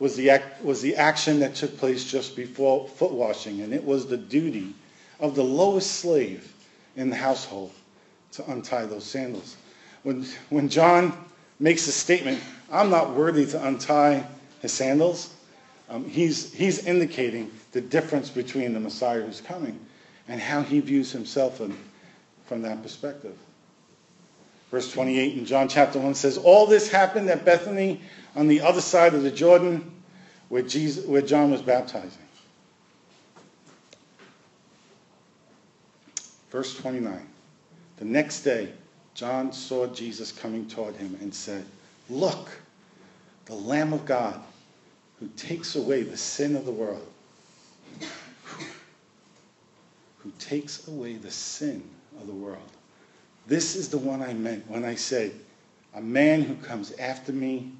was 0.00 0.16
the, 0.16 0.30
act, 0.30 0.64
was 0.64 0.82
the 0.82 0.96
action 0.96 1.38
that 1.38 1.54
took 1.54 1.78
place 1.78 2.02
just 2.02 2.34
before 2.34 2.88
foot 2.88 3.12
washing, 3.12 3.60
and 3.60 3.72
it 3.72 3.84
was 3.84 4.08
the 4.08 4.16
duty 4.16 4.74
of 5.20 5.36
the 5.36 5.44
lowest 5.44 6.00
slave 6.00 6.52
in 6.96 7.08
the 7.08 7.14
household 7.14 7.70
to 8.32 8.50
untie 8.50 8.86
those 8.86 9.04
sandals. 9.04 9.56
When, 10.02 10.26
when 10.50 10.68
John 10.68 11.16
makes 11.60 11.86
a 11.86 11.92
statement, 11.92 12.40
I'm 12.72 12.90
not 12.90 13.10
worthy 13.10 13.46
to 13.46 13.64
untie 13.64 14.26
his 14.62 14.72
sandals, 14.72 15.32
um, 15.88 16.04
he's, 16.08 16.52
he's 16.52 16.84
indicating 16.86 17.52
the 17.76 17.82
difference 17.82 18.30
between 18.30 18.72
the 18.72 18.80
Messiah 18.80 19.20
who's 19.20 19.42
coming 19.42 19.78
and 20.28 20.40
how 20.40 20.62
he 20.62 20.80
views 20.80 21.12
himself 21.12 21.60
in, 21.60 21.76
from 22.46 22.62
that 22.62 22.82
perspective. 22.82 23.36
Verse 24.70 24.90
28 24.90 25.36
in 25.36 25.44
John 25.44 25.68
chapter 25.68 25.98
1 25.98 26.14
says, 26.14 26.38
All 26.38 26.66
this 26.66 26.90
happened 26.90 27.28
at 27.28 27.44
Bethany 27.44 28.00
on 28.34 28.48
the 28.48 28.62
other 28.62 28.80
side 28.80 29.12
of 29.12 29.22
the 29.22 29.30
Jordan 29.30 29.92
where, 30.48 30.62
Jesus, 30.62 31.04
where 31.04 31.20
John 31.20 31.50
was 31.50 31.60
baptizing. 31.60 32.16
Verse 36.50 36.74
29. 36.78 37.28
The 37.98 38.04
next 38.06 38.40
day, 38.40 38.72
John 39.12 39.52
saw 39.52 39.86
Jesus 39.88 40.32
coming 40.32 40.66
toward 40.66 40.96
him 40.96 41.18
and 41.20 41.34
said, 41.34 41.66
Look, 42.08 42.48
the 43.44 43.54
Lamb 43.54 43.92
of 43.92 44.06
God 44.06 44.40
who 45.20 45.28
takes 45.36 45.76
away 45.76 46.04
the 46.04 46.16
sin 46.16 46.56
of 46.56 46.64
the 46.64 46.72
world. 46.72 47.06
Who 50.18 50.32
takes 50.38 50.86
away 50.88 51.14
the 51.14 51.30
sin 51.30 51.82
of 52.20 52.26
the 52.26 52.32
world. 52.32 52.58
This 53.46 53.76
is 53.76 53.88
the 53.88 53.98
one 53.98 54.22
I 54.22 54.34
meant 54.34 54.68
when 54.68 54.84
I 54.84 54.96
said, 54.96 55.32
A 55.94 56.00
man 56.00 56.42
who 56.42 56.54
comes 56.56 56.92
after 56.92 57.32
me 57.32 57.72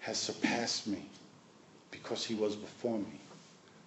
has 0.00 0.18
surpassed 0.18 0.86
me 0.86 1.06
because 1.90 2.24
he 2.24 2.34
was 2.34 2.56
before 2.56 2.98
me. 2.98 3.20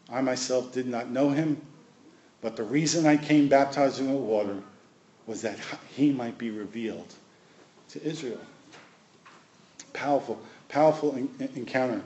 I 0.09 0.21
myself 0.21 0.71
did 0.71 0.87
not 0.87 1.09
know 1.09 1.29
him, 1.29 1.61
but 2.41 2.55
the 2.55 2.63
reason 2.63 3.05
I 3.05 3.17
came 3.17 3.47
baptizing 3.47 4.13
with 4.13 4.21
water 4.21 4.61
was 5.25 5.41
that 5.41 5.57
he 5.95 6.11
might 6.11 6.37
be 6.37 6.51
revealed 6.51 7.13
to 7.89 8.03
Israel. 8.03 8.39
Powerful, 9.93 10.39
powerful 10.69 11.15
encounter. 11.39 12.01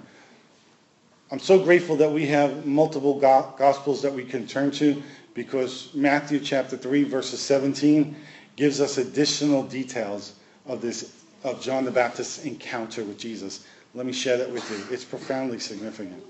I'm 1.32 1.40
so 1.40 1.64
grateful 1.64 1.96
that 1.98 2.12
we 2.12 2.26
have 2.28 2.66
multiple 2.66 3.20
gospels 3.20 4.02
that 4.02 4.14
we 4.14 4.24
can 4.24 4.48
turn 4.48 4.72
to 4.72 5.02
because 5.36 5.94
Matthew 5.94 6.40
chapter 6.40 6.76
3 6.76 7.04
verses 7.04 7.40
17 7.40 8.16
gives 8.56 8.82
us 8.82 8.98
additional 8.98 9.64
details 9.64 10.34
of 10.66 10.82
this 10.82 11.16
of 11.44 11.62
John 11.62 11.86
the 11.86 11.92
Baptist's 11.92 12.44
encounter 12.44 13.04
with 13.04 13.18
Jesus. 13.18 13.66
Let 13.94 14.06
me 14.06 14.12
share 14.12 14.38
that 14.38 14.52
with 14.52 14.70
you. 14.70 14.94
It's 14.94 15.06
profoundly 15.06 15.60
significant. 15.60 16.24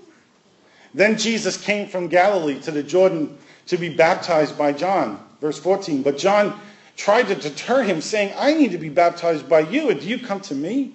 Then 0.94 1.18
Jesus 1.18 1.56
came 1.56 1.88
from 1.88 2.08
Galilee 2.08 2.60
to 2.60 2.70
the 2.70 2.82
Jordan 2.82 3.36
to 3.66 3.76
be 3.76 3.88
baptized 3.88 4.56
by 4.56 4.72
John. 4.72 5.24
Verse 5.40 5.58
14. 5.58 6.02
But 6.02 6.18
John 6.18 6.58
tried 6.96 7.28
to 7.28 7.34
deter 7.34 7.82
him, 7.82 8.00
saying, 8.00 8.32
I 8.36 8.54
need 8.54 8.72
to 8.72 8.78
be 8.78 8.88
baptized 8.88 9.48
by 9.48 9.60
you, 9.60 9.90
and 9.90 10.00
do 10.00 10.06
you 10.06 10.18
come 10.18 10.40
to 10.42 10.54
me? 10.54 10.94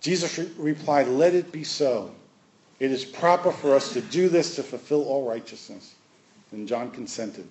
Jesus 0.00 0.38
re- 0.38 0.50
replied, 0.56 1.08
Let 1.08 1.34
it 1.34 1.50
be 1.50 1.64
so. 1.64 2.12
It 2.80 2.90
is 2.92 3.04
proper 3.04 3.50
for 3.50 3.74
us 3.74 3.92
to 3.94 4.00
do 4.00 4.28
this 4.28 4.56
to 4.56 4.62
fulfill 4.62 5.04
all 5.04 5.28
righteousness. 5.28 5.94
And 6.52 6.68
John 6.68 6.90
consented. 6.90 7.46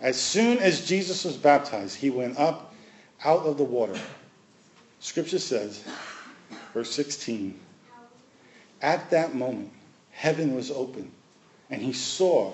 As 0.00 0.20
soon 0.20 0.58
as 0.58 0.86
Jesus 0.86 1.24
was 1.24 1.36
baptized, 1.36 1.96
he 1.96 2.10
went 2.10 2.38
up 2.38 2.74
out 3.24 3.44
of 3.46 3.58
the 3.58 3.64
water. 3.64 3.98
Scripture 5.00 5.38
says, 5.38 5.84
verse 6.72 6.90
16, 6.92 7.58
at 8.80 9.10
that 9.10 9.34
moment, 9.34 9.72
heaven 10.12 10.54
was 10.54 10.70
open, 10.70 11.10
and 11.70 11.82
he 11.82 11.92
saw 11.92 12.52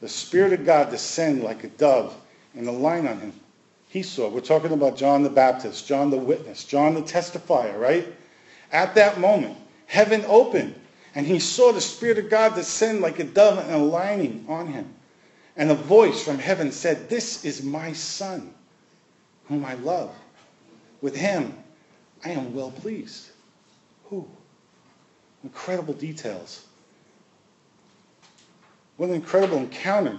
the 0.00 0.08
Spirit 0.08 0.52
of 0.52 0.66
God 0.66 0.90
descend 0.90 1.42
like 1.42 1.64
a 1.64 1.68
dove 1.68 2.14
and 2.54 2.66
align 2.66 3.06
on 3.06 3.20
him. 3.20 3.32
He 3.88 4.02
saw. 4.02 4.28
We're 4.28 4.40
talking 4.40 4.72
about 4.72 4.96
John 4.96 5.22
the 5.22 5.30
Baptist, 5.30 5.86
John 5.86 6.10
the 6.10 6.16
witness, 6.16 6.64
John 6.64 6.94
the 6.94 7.02
testifier, 7.02 7.78
right? 7.78 8.06
At 8.72 8.96
that 8.96 9.20
moment, 9.20 9.56
heaven 9.86 10.24
opened, 10.26 10.74
and 11.14 11.26
he 11.26 11.38
saw 11.38 11.72
the 11.72 11.80
Spirit 11.80 12.18
of 12.18 12.28
God 12.28 12.54
descend 12.54 13.00
like 13.00 13.18
a 13.18 13.24
dove 13.24 13.58
and 13.58 13.70
aligning 13.70 14.44
on 14.48 14.66
him. 14.66 14.92
And 15.56 15.70
a 15.70 15.74
voice 15.74 16.24
from 16.24 16.38
heaven 16.38 16.72
said, 16.72 17.08
This 17.08 17.44
is 17.44 17.62
my 17.62 17.92
Son, 17.92 18.52
whom 19.46 19.64
I 19.64 19.74
love. 19.74 20.14
With 21.00 21.14
him 21.14 21.56
I 22.24 22.30
am 22.30 22.54
well 22.54 22.70
pleased. 22.70 23.28
Who? 24.10 24.28
Incredible 25.44 25.94
details. 25.94 26.66
What 28.96 29.10
an 29.10 29.14
incredible 29.14 29.58
encounter 29.58 30.18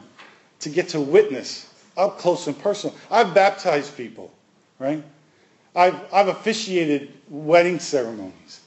to 0.60 0.70
get 0.70 0.90
to 0.90 1.02
witness 1.02 1.70
up 1.98 2.20
close 2.20 2.48
and 2.48 2.58
personal. 2.58 2.96
I've 3.10 3.34
baptized 3.34 3.96
people, 3.98 4.32
right? 4.80 5.04
I've, 5.76 6.14
I've 6.14 6.28
officiated 6.28 7.14
wedding 7.30 7.80
ceremonies. 7.80 8.62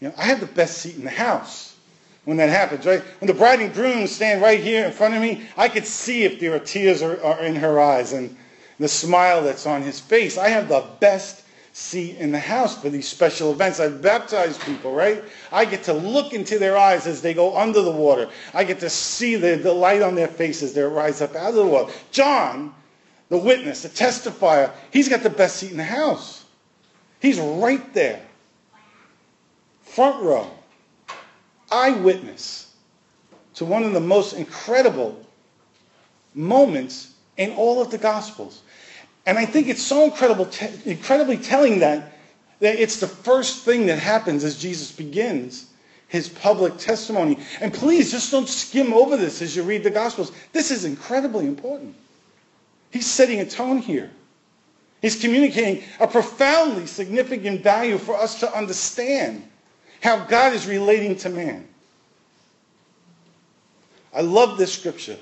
You 0.00 0.08
know, 0.08 0.14
I 0.16 0.24
have 0.24 0.40
the 0.40 0.46
best 0.46 0.78
seat 0.78 0.96
in 0.96 1.04
the 1.04 1.10
house 1.10 1.76
when 2.24 2.38
that 2.38 2.48
happens, 2.48 2.86
right? 2.86 3.02
When 3.20 3.28
the 3.28 3.34
bride 3.34 3.60
and 3.60 3.72
groom 3.72 4.06
stand 4.06 4.40
right 4.40 4.60
here 4.60 4.86
in 4.86 4.92
front 4.92 5.14
of 5.14 5.20
me, 5.20 5.46
I 5.56 5.68
could 5.68 5.86
see 5.86 6.24
if 6.24 6.40
there 6.40 6.54
are 6.54 6.58
tears 6.58 7.02
are, 7.02 7.22
are 7.22 7.40
in 7.40 7.56
her 7.56 7.80
eyes 7.80 8.12
and 8.12 8.34
the 8.78 8.88
smile 8.88 9.42
that's 9.42 9.66
on 9.66 9.82
his 9.82 10.00
face. 10.00 10.38
I 10.38 10.48
have 10.48 10.68
the 10.68 10.84
best 11.00 11.44
seat 11.72 12.16
in 12.16 12.32
the 12.32 12.38
house 12.38 12.80
for 12.80 12.88
these 12.88 13.06
special 13.06 13.52
events. 13.52 13.78
I've 13.78 14.00
baptized 14.00 14.60
people, 14.62 14.94
right? 14.94 15.22
I 15.52 15.66
get 15.66 15.84
to 15.84 15.92
look 15.92 16.32
into 16.32 16.58
their 16.58 16.76
eyes 16.78 17.06
as 17.06 17.20
they 17.20 17.34
go 17.34 17.56
under 17.56 17.82
the 17.82 17.90
water. 17.90 18.28
I 18.54 18.64
get 18.64 18.80
to 18.80 18.90
see 18.90 19.36
the, 19.36 19.56
the 19.56 19.72
light 19.72 20.02
on 20.02 20.14
their 20.14 20.28
faces, 20.28 20.72
they 20.72 20.82
rise 20.82 21.20
up 21.20 21.36
out 21.36 21.50
of 21.50 21.54
the 21.54 21.66
water. 21.66 21.92
John, 22.10 22.74
the 23.28 23.38
witness, 23.38 23.82
the 23.82 23.90
testifier, 23.90 24.72
he's 24.90 25.08
got 25.08 25.22
the 25.22 25.30
best 25.30 25.56
seat 25.56 25.70
in 25.70 25.76
the 25.76 25.84
house. 25.84 26.44
He's 27.20 27.38
right 27.38 27.92
there 27.92 28.22
front 30.00 30.22
row, 30.22 30.50
eyewitness 31.70 32.74
to 33.52 33.66
one 33.66 33.82
of 33.82 33.92
the 33.92 34.00
most 34.00 34.32
incredible 34.32 35.22
moments 36.32 37.12
in 37.36 37.50
all 37.50 37.82
of 37.82 37.90
the 37.90 37.98
Gospels. 37.98 38.62
And 39.26 39.38
I 39.38 39.44
think 39.44 39.68
it's 39.68 39.82
so 39.82 40.04
incredible, 40.04 40.46
te- 40.46 40.70
incredibly 40.86 41.36
telling 41.36 41.80
that, 41.80 42.14
that 42.60 42.80
it's 42.80 42.98
the 42.98 43.06
first 43.06 43.66
thing 43.66 43.84
that 43.88 43.98
happens 43.98 44.42
as 44.42 44.56
Jesus 44.56 44.90
begins 44.90 45.66
his 46.08 46.30
public 46.30 46.78
testimony. 46.78 47.38
And 47.60 47.70
please, 47.70 48.10
just 48.10 48.30
don't 48.30 48.48
skim 48.48 48.94
over 48.94 49.18
this 49.18 49.42
as 49.42 49.54
you 49.54 49.64
read 49.64 49.84
the 49.84 49.90
Gospels. 49.90 50.32
This 50.54 50.70
is 50.70 50.86
incredibly 50.86 51.46
important. 51.46 51.94
He's 52.90 53.04
setting 53.04 53.40
a 53.40 53.44
tone 53.44 53.76
here. 53.76 54.10
He's 55.02 55.20
communicating 55.20 55.84
a 55.98 56.06
profoundly 56.06 56.86
significant 56.86 57.62
value 57.62 57.98
for 57.98 58.16
us 58.16 58.40
to 58.40 58.50
understand 58.56 59.46
how 60.00 60.24
God 60.24 60.54
is 60.54 60.66
relating 60.66 61.16
to 61.16 61.28
man. 61.28 61.66
I 64.14 64.22
love 64.22 64.58
this 64.58 64.72
scripture. 64.72 65.16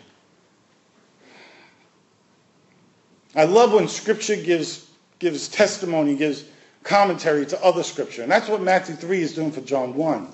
I 3.35 3.45
love 3.45 3.73
when 3.73 3.89
scripture 3.89 4.37
gives, 4.37 4.91
gives 5.19 5.49
testimony, 5.49 6.17
gives 6.17 6.45
commentary 6.83 7.45
to 7.47 7.63
other 7.63 7.83
scripture. 7.83 8.23
And 8.23 8.31
that's 8.31 8.49
what 8.49 8.63
Matthew 8.63 8.95
3 8.95 9.21
is 9.21 9.35
doing 9.35 9.53
for 9.53 9.61
John 9.61 9.95
1. 9.95 10.29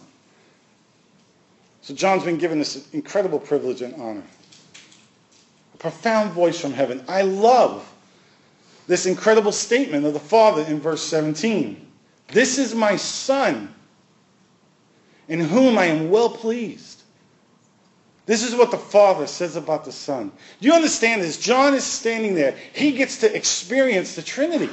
So 1.83 1.95
John's 1.95 2.25
been 2.25 2.39
given 2.39 2.59
this 2.59 2.91
incredible 2.93 3.39
privilege 3.39 3.83
and 3.83 3.95
honor. 4.01 4.23
A 5.75 5.77
profound 5.77 6.33
voice 6.33 6.59
from 6.59 6.73
heaven. 6.73 7.05
I 7.09 7.23
love 7.23 7.91
this 8.87 9.07
incredible 9.07 9.53
statement 9.53 10.07
of 10.07 10.13
the 10.13 10.21
Father 10.21 10.63
in 10.63 10.81
verse 10.81 11.03
17. 11.03 11.87
This 12.29 12.59
is 12.59 12.75
my 12.75 12.97
Son, 12.97 13.75
in 15.29 15.41
whom 15.41 15.79
I 15.79 15.87
am 15.87 16.11
well 16.11 16.31
pleased. 16.31 17.03
This 18.27 18.43
is 18.43 18.55
what 18.55 18.71
the 18.71 18.79
Father 18.79 19.27
says 19.27 19.57
about 19.57 19.85
the 19.85 19.93
Son. 19.93 20.33
Do 20.61 20.67
you 20.67 20.73
understand 20.73 21.21
this? 21.21 21.39
John 21.39 21.75
is 21.75 21.85
standing 21.85 22.35
there. 22.35 22.57
He 22.73 22.93
gets 22.93 23.19
to 23.19 23.37
experience 23.37 24.15
the 24.15 24.23
Trinity. 24.23 24.71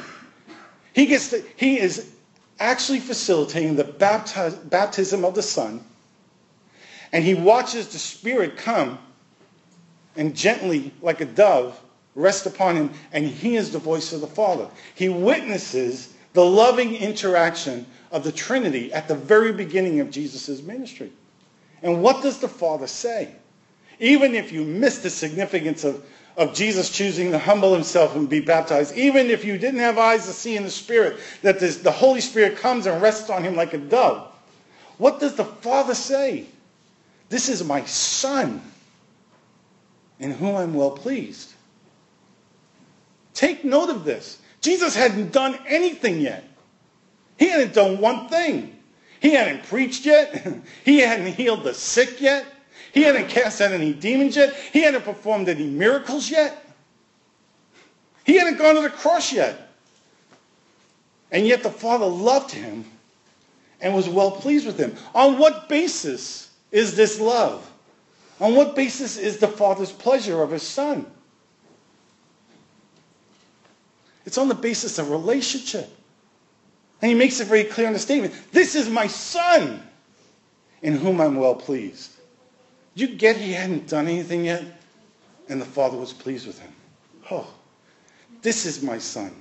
He 0.94 1.06
gets 1.06 1.30
to, 1.32 1.44
he 1.58 1.78
is 1.80 2.12
actually 2.60 3.00
facilitating 3.00 3.76
the 3.76 3.84
baptism 3.84 5.26
of 5.26 5.36
the 5.36 5.42
Son. 5.42 5.84
And 7.12 7.26
he 7.26 7.34
watches 7.34 7.90
the 7.90 8.00
Spirit 8.00 8.56
come 8.56 9.00
and 10.16 10.36
gently, 10.36 10.94
like 11.02 11.20
a 11.20 11.26
dove, 11.26 11.78
rest 12.16 12.46
upon 12.46 12.76
him. 12.76 12.92
And 13.12 13.26
he 13.26 13.32
hears 13.32 13.72
the 13.72 13.80
voice 13.80 14.14
of 14.14 14.22
the 14.22 14.28
Father. 14.28 14.70
He 14.96 15.10
witnesses 15.10 16.14
the 16.34 16.46
loving 16.46 16.96
interaction 16.96 17.86
of 18.12 18.24
the 18.24 18.32
Trinity 18.32 18.94
at 18.94 19.08
the 19.08 19.16
very 19.16 19.54
beginning 19.54 20.00
of 20.00 20.12
Jesus' 20.12 20.62
ministry. 20.62 21.12
And 21.82 22.04
what 22.04 22.22
does 22.22 22.40
the 22.40 22.48
Father 22.48 22.88
say? 22.88 23.34
Even 24.00 24.36
if 24.36 24.52
you 24.52 24.64
miss 24.64 25.00
the 25.00 25.10
significance 25.10 25.84
of, 25.84 26.04
of 26.38 26.54
Jesus 26.54 26.90
choosing 26.90 27.32
to 27.32 27.40
humble 27.40 27.74
himself 27.74 28.16
and 28.16 28.30
be 28.30 28.40
baptized, 28.40 28.96
even 28.96 29.30
if 29.30 29.46
you 29.46 29.58
didn't 29.58 29.80
have 29.80 29.98
eyes 29.98 30.26
to 30.26 30.34
see 30.34 30.58
in 30.58 30.64
the 30.64 30.72
Spirit, 30.72 31.20
that 31.42 31.60
this, 31.60 31.78
the 31.78 31.92
Holy 31.92 32.22
Spirit 32.22 32.58
comes 32.58 32.86
and 32.86 33.02
rests 33.02 33.30
on 33.30 33.44
him 33.44 33.56
like 33.56 33.74
a 33.74 33.78
dove, 33.78 34.28
what 34.98 35.20
does 35.20 35.36
the 35.36 35.46
Father 35.46 35.96
say? 35.96 36.46
This 37.30 37.48
is 37.48 37.64
my 37.64 37.86
Son, 37.86 38.62
in 40.20 40.32
whom 40.32 40.56
I'm 40.56 40.74
well 40.74 40.92
pleased. 40.92 41.54
Take 43.34 43.64
note 43.64 43.90
of 43.90 44.04
this. 44.04 44.40
Jesus 44.60 44.96
hadn't 44.96 45.32
done 45.32 45.58
anything 45.66 46.20
yet. 46.20 46.44
He 47.42 47.50
hadn't 47.50 47.74
done 47.74 48.00
one 48.00 48.30
thing. 48.30 48.78
He 49.20 49.32
hadn't 49.32 49.64
preached 49.64 50.06
yet. 50.06 50.46
he 50.86 51.00
hadn't 51.00 51.34
healed 51.34 51.64
the 51.64 51.74
sick 51.74 52.22
yet. 52.22 52.46
He 52.94 53.02
hadn't 53.02 53.30
cast 53.30 53.62
out 53.62 53.72
any 53.72 53.94
demons 53.94 54.36
yet. 54.36 54.54
He 54.72 54.84
hadn't 54.84 55.06
performed 55.06 55.50
any 55.50 55.66
miracles 55.66 56.30
yet. 56.30 56.64
He 58.26 58.38
hadn't 58.38 58.60
gone 58.60 58.76
to 58.76 58.82
the 58.82 58.92
cross 58.92 59.34
yet. 59.34 59.72
And 61.32 61.48
yet 61.48 61.64
the 61.64 61.72
Father 61.72 62.06
loved 62.06 62.52
him 62.52 62.86
and 63.82 63.96
was 63.96 64.08
well 64.08 64.30
pleased 64.30 64.68
with 64.68 64.78
him. 64.78 64.96
On 65.16 65.40
what 65.40 65.68
basis 65.68 66.52
is 66.72 66.96
this 66.96 67.20
love? 67.20 67.68
On 68.40 68.54
what 68.54 68.76
basis 68.76 69.18
is 69.18 69.40
the 69.40 69.48
Father's 69.48 69.92
pleasure 69.92 70.44
of 70.44 70.52
his 70.52 70.62
Son? 70.62 71.08
It's 74.28 74.38
on 74.38 74.48
the 74.48 74.54
basis 74.54 75.00
of 75.00 75.10
relationship. 75.10 75.90
And 77.02 77.10
he 77.10 77.16
makes 77.18 77.40
it 77.40 77.48
very 77.48 77.64
clear 77.64 77.88
in 77.88 77.94
the 77.94 78.00
statement 78.00 78.34
This 78.52 78.76
is 78.76 78.90
my 78.90 79.08
Son 79.08 79.82
in 80.82 80.98
whom 80.98 81.22
I'm 81.22 81.36
well 81.36 81.56
pleased. 81.56 82.12
You 82.94 83.08
get 83.08 83.38
he 83.38 83.54
hadn't 83.54 83.88
done 83.88 84.08
anything 84.08 84.46
yet, 84.46 84.64
and 85.50 85.62
the 85.62 85.66
Father 85.66 85.98
was 85.98 86.12
pleased 86.14 86.46
with 86.46 86.60
him. 86.60 86.72
Oh, 87.30 87.48
this 88.42 88.66
is 88.66 88.82
my 88.82 88.98
Son, 88.98 89.32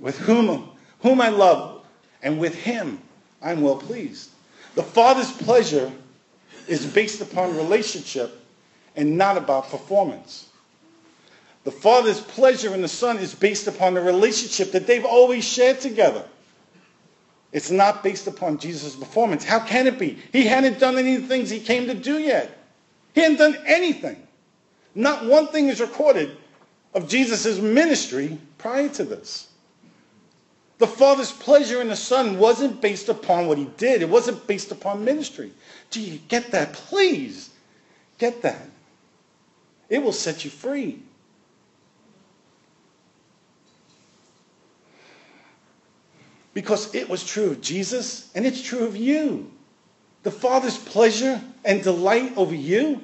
with 0.00 0.16
whom, 0.18 0.70
whom 1.00 1.20
I 1.20 1.28
love, 1.28 1.84
and 2.22 2.38
with 2.38 2.54
him 2.54 3.00
I'm 3.42 3.60
well 3.60 3.76
pleased. 3.76 4.30
The 4.74 4.82
Father's 4.82 5.30
pleasure 5.30 5.92
is 6.66 6.86
based 6.86 7.20
upon 7.20 7.56
relationship 7.56 8.40
and 8.96 9.18
not 9.18 9.36
about 9.36 9.70
performance. 9.70 10.48
The 11.64 11.70
Father's 11.70 12.20
pleasure 12.20 12.74
in 12.74 12.82
the 12.82 12.88
Son 12.88 13.18
is 13.18 13.34
based 13.34 13.66
upon 13.66 13.94
the 13.94 14.00
relationship 14.02 14.72
that 14.72 14.86
they've 14.86 15.04
always 15.04 15.44
shared 15.44 15.80
together. 15.80 16.24
It's 17.52 17.70
not 17.70 18.02
based 18.02 18.26
upon 18.26 18.58
Jesus' 18.58 18.96
performance. 18.96 19.44
How 19.44 19.60
can 19.60 19.86
it 19.86 19.98
be? 19.98 20.18
He 20.32 20.44
hadn't 20.44 20.78
done 20.78 20.98
any 20.98 21.14
of 21.14 21.22
the 21.22 21.28
things 21.28 21.48
he 21.48 21.60
came 21.60 21.86
to 21.86 21.94
do 21.94 22.18
yet. 22.18 22.58
He 23.14 23.20
hadn't 23.20 23.38
done 23.38 23.56
anything. 23.64 24.26
Not 24.94 25.24
one 25.24 25.46
thing 25.46 25.68
is 25.68 25.80
recorded 25.80 26.36
of 26.92 27.08
Jesus' 27.08 27.58
ministry 27.58 28.38
prior 28.58 28.88
to 28.90 29.04
this. 29.04 29.48
The 30.78 30.86
Father's 30.86 31.32
pleasure 31.32 31.80
in 31.80 31.88
the 31.88 31.96
Son 31.96 32.38
wasn't 32.38 32.80
based 32.80 33.08
upon 33.08 33.46
what 33.46 33.56
he 33.56 33.66
did. 33.76 34.02
It 34.02 34.08
wasn't 34.08 34.46
based 34.46 34.72
upon 34.72 35.04
ministry. 35.04 35.52
Do 35.90 36.00
you 36.00 36.18
get 36.28 36.50
that? 36.50 36.72
Please 36.72 37.50
get 38.18 38.42
that. 38.42 38.68
It 39.88 40.02
will 40.02 40.12
set 40.12 40.44
you 40.44 40.50
free. 40.50 41.00
Because 46.54 46.94
it 46.94 47.08
was 47.08 47.24
true 47.24 47.50
of 47.50 47.60
Jesus 47.60 48.30
and 48.34 48.46
it's 48.46 48.62
true 48.62 48.86
of 48.86 48.96
you. 48.96 49.50
The 50.22 50.30
Father's 50.30 50.78
pleasure 50.78 51.40
and 51.64 51.82
delight 51.82 52.32
over 52.36 52.54
you 52.54 53.02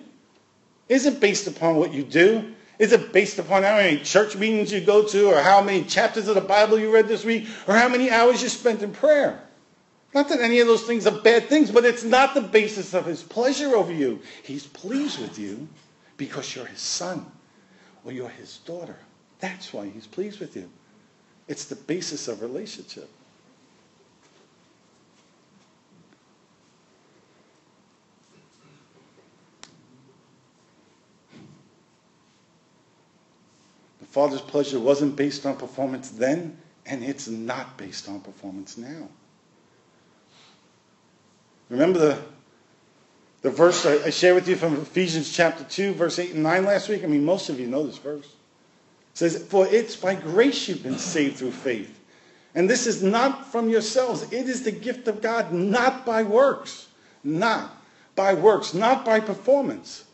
isn't 0.88 1.20
based 1.20 1.46
upon 1.46 1.76
what 1.76 1.92
you 1.92 2.02
do. 2.02 2.54
Is 2.78 2.92
it 2.92 3.12
based 3.12 3.38
upon 3.38 3.62
how 3.62 3.76
many 3.76 3.98
church 3.98 4.36
meetings 4.36 4.72
you 4.72 4.80
go 4.80 5.04
to 5.08 5.26
or 5.26 5.40
how 5.40 5.60
many 5.60 5.84
chapters 5.84 6.28
of 6.28 6.34
the 6.34 6.40
Bible 6.40 6.78
you 6.78 6.90
read 6.90 7.08
this 7.08 7.24
week 7.24 7.46
or 7.68 7.74
how 7.74 7.88
many 7.88 8.10
hours 8.10 8.42
you 8.42 8.48
spent 8.48 8.82
in 8.82 8.92
prayer? 8.92 9.42
Not 10.14 10.28
that 10.30 10.40
any 10.40 10.60
of 10.60 10.66
those 10.66 10.84
things 10.84 11.06
are 11.06 11.20
bad 11.20 11.48
things, 11.48 11.70
but 11.70 11.84
it's 11.84 12.04
not 12.04 12.34
the 12.34 12.40
basis 12.40 12.94
of 12.94 13.04
his 13.04 13.22
pleasure 13.22 13.76
over 13.76 13.92
you. 13.92 14.20
He's 14.42 14.66
pleased 14.66 15.20
with 15.20 15.38
you 15.38 15.68
because 16.16 16.56
you're 16.56 16.64
his 16.64 16.80
son 16.80 17.26
or 18.04 18.12
you're 18.12 18.28
his 18.28 18.58
daughter. 18.58 18.96
That's 19.40 19.72
why 19.72 19.88
he's 19.88 20.06
pleased 20.06 20.40
with 20.40 20.56
you. 20.56 20.68
It's 21.48 21.66
the 21.66 21.76
basis 21.76 22.28
of 22.28 22.42
relationship. 22.42 23.08
Father's 34.10 34.40
pleasure 34.40 34.80
wasn't 34.80 35.14
based 35.14 35.46
on 35.46 35.56
performance 35.56 36.10
then, 36.10 36.58
and 36.84 37.04
it's 37.04 37.28
not 37.28 37.78
based 37.78 38.08
on 38.08 38.20
performance 38.20 38.76
now. 38.76 39.08
Remember 41.68 41.98
the, 42.00 42.18
the 43.42 43.50
verse 43.50 43.86
I, 43.86 44.06
I 44.06 44.10
shared 44.10 44.34
with 44.34 44.48
you 44.48 44.56
from 44.56 44.74
Ephesians 44.74 45.32
chapter 45.32 45.62
2, 45.62 45.94
verse 45.94 46.18
8 46.18 46.34
and 46.34 46.42
9 46.42 46.64
last 46.64 46.88
week? 46.88 47.04
I 47.04 47.06
mean, 47.06 47.24
most 47.24 47.48
of 47.48 47.60
you 47.60 47.68
know 47.68 47.86
this 47.86 47.98
verse. 47.98 48.26
It 48.26 48.32
says, 49.14 49.44
For 49.44 49.66
it's 49.68 49.94
by 49.94 50.16
grace 50.16 50.66
you've 50.66 50.82
been 50.82 50.98
saved 50.98 51.36
through 51.36 51.52
faith. 51.52 52.00
And 52.56 52.68
this 52.68 52.88
is 52.88 53.04
not 53.04 53.52
from 53.52 53.68
yourselves. 53.68 54.24
It 54.32 54.48
is 54.48 54.64
the 54.64 54.72
gift 54.72 55.06
of 55.06 55.22
God, 55.22 55.52
not 55.52 56.04
by 56.04 56.24
works. 56.24 56.88
Not 57.22 57.76
by 58.16 58.34
works, 58.34 58.74
not 58.74 59.04
by 59.04 59.20
performance. 59.20 60.04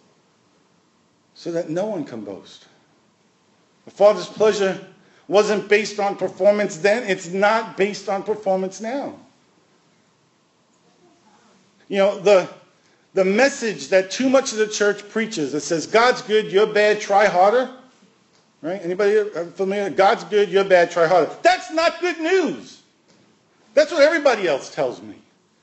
So 1.32 1.50
that 1.52 1.70
no 1.70 1.87
one 1.87 2.04
can 2.04 2.20
boast. 2.20 2.66
The 3.87 3.90
Father's 3.90 4.27
pleasure 4.27 4.85
wasn't 5.29 5.68
based 5.68 5.99
on 5.99 6.16
performance 6.16 6.77
then. 6.77 7.09
It's 7.09 7.29
not 7.29 7.77
based 7.77 8.09
on 8.09 8.22
performance 8.22 8.81
now. 8.81 9.14
You 11.88 11.99
know, 11.99 12.18
the, 12.18 12.49
the 13.14 13.25
message 13.25 13.88
that 13.88 14.11
too 14.11 14.29
much 14.29 14.53
of 14.53 14.59
the 14.59 14.66
church 14.66 15.09
preaches 15.09 15.53
that 15.53 15.61
says, 15.61 15.87
God's 15.87 16.20
good, 16.22 16.51
you're 16.53 16.66
bad, 16.66 17.01
try 17.01 17.27
harder. 17.27 17.70
Right? 18.61 18.81
Anybody 18.83 19.18
uh, 19.18 19.44
familiar? 19.46 19.90
God's 19.90 20.25
good, 20.25 20.49
you're 20.49 20.64
bad, 20.64 20.90
try 20.90 21.07
harder. 21.07 21.31
That's 21.42 21.72
not 21.72 22.01
good 22.01 22.18
news. 22.18 22.83
That's 23.75 23.92
what 23.92 24.03
everybody 24.03 24.49
else 24.49 24.75
tells 24.75 25.01
me. 25.01 25.16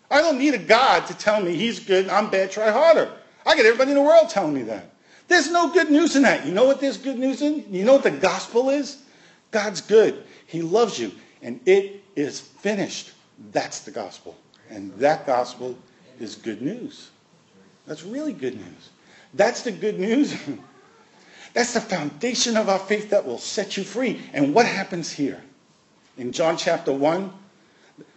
I 0.10 0.22
don't 0.22 0.38
need 0.38 0.54
a 0.54 0.60
God 0.60 1.08
to 1.08 1.18
tell 1.18 1.42
me 1.42 1.56
he's 1.56 1.80
good 1.80 2.08
I'm 2.08 2.30
bad, 2.30 2.52
try 2.52 2.70
harder. 2.70 3.12
I 3.46 3.56
get 3.56 3.66
everybody 3.66 3.92
in 3.92 3.98
the 3.98 4.04
world 4.04 4.30
telling 4.30 4.54
me 4.54 4.62
that. 4.64 4.93
There's 5.34 5.50
no 5.50 5.68
good 5.68 5.90
news 5.90 6.16
in 6.16 6.22
that. 6.22 6.46
You 6.46 6.52
know 6.52 6.66
what 6.66 6.80
there's 6.80 6.98
good 6.98 7.18
news 7.18 7.42
in? 7.42 7.66
You 7.74 7.84
know 7.86 7.94
what 7.94 8.04
the 8.04 8.12
gospel 8.12 8.70
is? 8.70 9.02
God's 9.50 9.82
good. 9.82 10.26
He 10.46 10.62
loves 10.62 11.00
you. 11.00 11.12
And 11.42 11.60
it 11.66 12.04
is 12.16 12.40
finished. 12.40 13.14
That's 13.52 13.80
the 13.80 13.90
gospel. 13.90 14.38
And 14.70 14.94
that 15.00 15.26
gospel 15.26 15.76
is 16.20 16.36
good 16.36 16.62
news. 16.62 17.10
That's 17.88 18.04
really 18.04 18.32
good 18.32 18.54
news. 18.54 18.90
That's 19.34 19.64
the 19.64 19.72
good 19.72 20.00
news. 20.00 20.38
That's 21.56 21.74
the 21.74 21.82
foundation 21.82 22.56
of 22.56 22.70
our 22.70 22.78
faith 22.78 23.10
that 23.10 23.26
will 23.26 23.40
set 23.40 23.76
you 23.76 23.84
free. 23.84 24.22
And 24.34 24.54
what 24.54 24.68
happens 24.68 25.12
here? 25.12 25.42
In 26.16 26.32
John 26.32 26.58
chapter 26.58 26.94
1, 26.94 27.34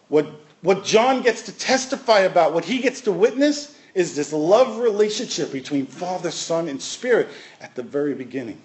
what, 0.09 0.27
what 0.61 0.85
John 0.85 1.23
gets 1.23 1.41
to 1.45 1.53
testify 1.53 2.21
about, 2.21 2.53
what 2.53 2.67
he 2.67 2.79
gets 2.81 3.01
to 3.03 3.13
witness, 3.13 3.75
is 3.97 4.15
this 4.15 4.31
love 4.31 4.79
relationship 4.79 5.51
between 5.51 5.87
Father, 5.87 6.31
Son, 6.31 6.69
and 6.69 6.81
Spirit 6.81 7.29
at 7.63 7.75
the 7.75 7.83
very 7.83 8.13
beginning. 8.13 8.61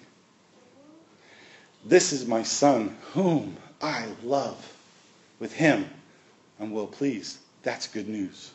This 1.86 2.12
is 2.12 2.26
my 2.26 2.42
Son, 2.42 2.94
whom 3.14 3.56
I 3.80 4.08
love. 4.22 4.76
With 5.40 5.54
him, 5.54 5.88
I'm 6.60 6.70
well 6.70 6.86
pleased. 6.86 7.38
That's 7.62 7.88
good 7.88 8.10
news. 8.10 8.50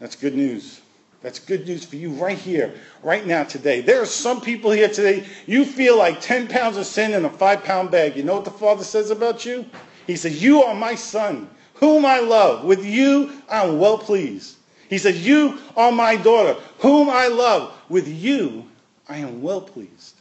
That's 0.00 0.16
good 0.16 0.36
news. 0.36 0.82
That's 1.22 1.38
good 1.38 1.66
news 1.66 1.86
for 1.86 1.96
you 1.96 2.10
right 2.10 2.36
here, 2.36 2.74
right 3.02 3.26
now, 3.26 3.44
today. 3.44 3.80
There 3.80 4.02
are 4.02 4.06
some 4.06 4.42
people 4.42 4.70
here 4.70 4.90
today, 4.90 5.26
you 5.46 5.64
feel 5.64 5.96
like 5.96 6.20
10 6.20 6.46
pounds 6.46 6.76
of 6.76 6.84
sin 6.84 7.14
in 7.14 7.24
a 7.24 7.30
five 7.30 7.64
pound 7.64 7.90
bag. 7.90 8.16
You 8.16 8.22
know 8.22 8.34
what 8.34 8.44
the 8.44 8.50
Father 8.50 8.84
says 8.84 9.10
about 9.10 9.46
you? 9.46 9.64
He 10.06 10.16
says, 10.16 10.42
You 10.42 10.62
are 10.62 10.74
my 10.74 10.94
Son, 10.94 11.48
whom 11.72 12.04
I 12.04 12.20
love. 12.20 12.66
With 12.66 12.84
you, 12.84 13.32
I'm 13.48 13.78
well 13.78 13.96
pleased. 13.96 14.58
He 14.88 14.98
says, 14.98 15.24
You 15.24 15.58
are 15.76 15.92
my 15.92 16.16
daughter, 16.16 16.60
whom 16.78 17.08
I 17.08 17.28
love. 17.28 17.76
With 17.88 18.08
you, 18.08 18.68
I 19.08 19.18
am 19.18 19.42
well 19.42 19.60
pleased. 19.60 20.16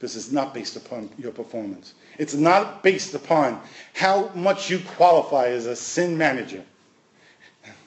This 0.00 0.14
is 0.14 0.32
not 0.32 0.54
based 0.54 0.76
upon 0.76 1.10
your 1.18 1.32
performance. 1.32 1.94
It's 2.18 2.34
not 2.34 2.82
based 2.82 3.14
upon 3.14 3.60
how 3.94 4.28
much 4.34 4.70
you 4.70 4.78
qualify 4.96 5.48
as 5.48 5.66
a 5.66 5.74
sin 5.74 6.16
manager. 6.16 6.64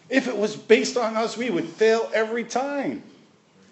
If 0.10 0.28
it 0.28 0.36
was 0.36 0.56
based 0.58 0.98
on 0.98 1.16
us, 1.16 1.38
we 1.38 1.50
would 1.50 1.66
fail 1.66 2.10
every 2.14 2.44
time. 2.44 3.02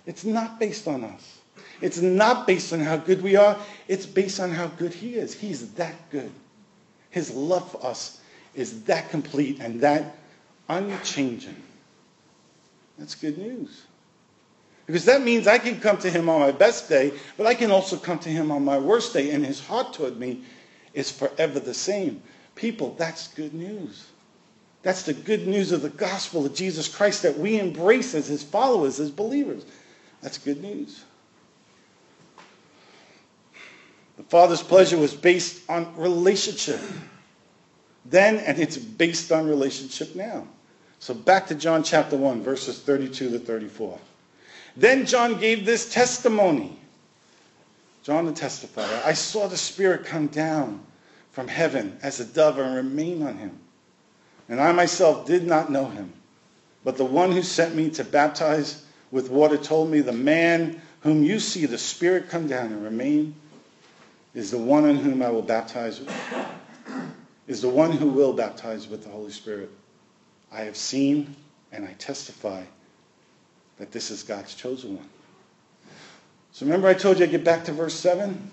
It's 0.06 0.24
not 0.24 0.58
based 0.58 0.88
on 0.88 1.04
us. 1.04 1.40
It's 1.82 2.02
not 2.02 2.48
based 2.48 2.72
on 2.72 2.80
how 2.80 2.98
good 2.98 3.22
we 3.22 3.36
are. 3.36 3.58
It's 3.88 4.06
based 4.06 4.40
on 4.40 4.52
how 4.52 4.68
good 4.68 4.94
He 4.94 5.16
is. 5.16 5.34
He's 5.34 5.72
that 5.74 5.96
good. 6.10 6.32
His 7.10 7.32
love 7.32 7.70
for 7.72 7.86
us 7.86 8.22
is 8.56 8.84
that 8.84 9.10
complete 9.10 9.60
and 9.60 9.82
that 9.82 10.16
unchanging. 10.70 11.62
That's 13.00 13.16
good 13.16 13.38
news. 13.38 13.84
Because 14.86 15.06
that 15.06 15.22
means 15.22 15.48
I 15.48 15.58
can 15.58 15.80
come 15.80 15.98
to 16.00 16.10
Him 16.10 16.30
on 16.30 16.40
my 16.40 16.52
best 16.52 16.90
day, 16.90 17.14
but 17.38 17.48
I 17.48 17.54
can 17.54 17.72
also 17.72 17.96
come 17.96 18.20
to 18.20 18.30
Him 18.30 18.52
on 18.52 18.66
my 18.66 18.78
worst 18.78 19.14
day, 19.14 19.32
and 19.32 19.46
His 19.46 19.66
heart 19.66 19.94
toward 19.94 20.20
me 20.20 20.44
is 20.94 21.10
forever 21.12 21.60
the 21.60 21.74
same. 21.74 22.22
People, 22.56 22.96
that's 22.98 23.30
good 23.30 23.54
news. 23.54 24.08
That's 24.82 25.04
the 25.04 25.14
good 25.14 25.48
news 25.48 25.72
of 25.72 25.82
the 25.82 25.90
gospel 25.90 26.46
of 26.46 26.54
Jesus 26.54 26.88
Christ 26.88 27.24
that 27.24 27.38
we 27.38 27.60
embrace 27.60 28.16
as 28.16 28.28
his 28.28 28.44
followers, 28.44 29.00
as 29.00 29.12
believers. 29.12 29.66
That's 30.22 30.38
good 30.38 30.62
news. 30.62 31.04
The 34.18 34.24
Father's 34.24 34.64
pleasure 34.64 34.98
was 34.98 35.14
based 35.14 35.70
on 35.70 35.96
relationship 35.98 36.80
then, 38.06 38.38
and 38.38 38.58
it's 38.58 38.78
based 38.78 39.32
on 39.32 39.48
relationship 39.48 40.16
now. 40.16 40.48
So 41.00 41.14
back 41.14 41.48
to 41.48 41.56
John 41.56 41.84
chapter 41.84 42.18
1, 42.18 42.44
verses 42.44 42.80
32 42.80 43.32
to 43.32 43.40
34. 43.40 44.00
Then 44.76 45.06
John 45.06 45.40
gave 45.40 45.66
this 45.66 45.92
testimony. 45.92 46.78
John 48.04 48.26
the 48.26 48.32
testifier. 48.32 49.06
I 49.06 49.14
saw 49.14 49.48
the 49.48 49.58
Spirit 49.58 50.06
come 50.06 50.28
down 50.28 50.82
from 51.32 51.48
heaven 51.48 51.98
as 52.02 52.20
a 52.20 52.26
dove 52.26 52.60
and 52.60 52.76
remain 52.76 53.24
on 53.24 53.38
him. 53.38 53.58
And 54.50 54.60
I 54.60 54.72
myself 54.72 55.26
did 55.26 55.46
not 55.46 55.72
know 55.72 55.86
him. 55.86 56.12
But 56.84 56.98
the 56.98 57.06
one 57.06 57.32
who 57.32 57.44
sent 57.44 57.76
me 57.76 57.90
to 57.92 58.04
baptize 58.04 58.86
with 59.12 59.30
water 59.30 59.58
told 59.58 59.90
me, 59.90 60.02
The 60.02 60.12
man 60.12 60.82
whom 61.02 61.24
you 61.24 61.40
see 61.40 61.66
the 61.66 61.78
Spirit 61.78 62.30
come 62.30 62.48
down 62.48 62.68
and 62.68 62.84
remain 62.84 63.36
is 64.34 64.52
the 64.52 64.58
one 64.58 64.86
on 64.86 64.96
whom 64.96 65.22
I 65.22 65.30
will 65.30 65.42
baptize, 65.42 66.02
is 67.48 67.62
the 67.62 67.70
one 67.70 67.92
who 67.92 68.08
will 68.08 68.34
baptize 68.34 68.88
with 68.88 69.04
the 69.04 69.10
Holy 69.10 69.32
Spirit. 69.32 69.70
I 70.52 70.62
have 70.62 70.78
seen 70.78 71.36
and 71.72 71.86
I 71.86 71.94
testify 71.94 72.64
that 73.78 73.92
this 73.92 74.12
is 74.12 74.24
God's 74.24 74.56
chosen 74.56 74.98
one. 74.98 75.10
So 76.52 76.66
remember 76.66 76.88
I 76.88 76.94
told 76.94 77.20
you 77.20 77.26
to 77.26 77.32
get 77.32 77.44
back 77.44 77.64
to 77.66 77.72
verse 77.72 77.94
7? 77.94 78.52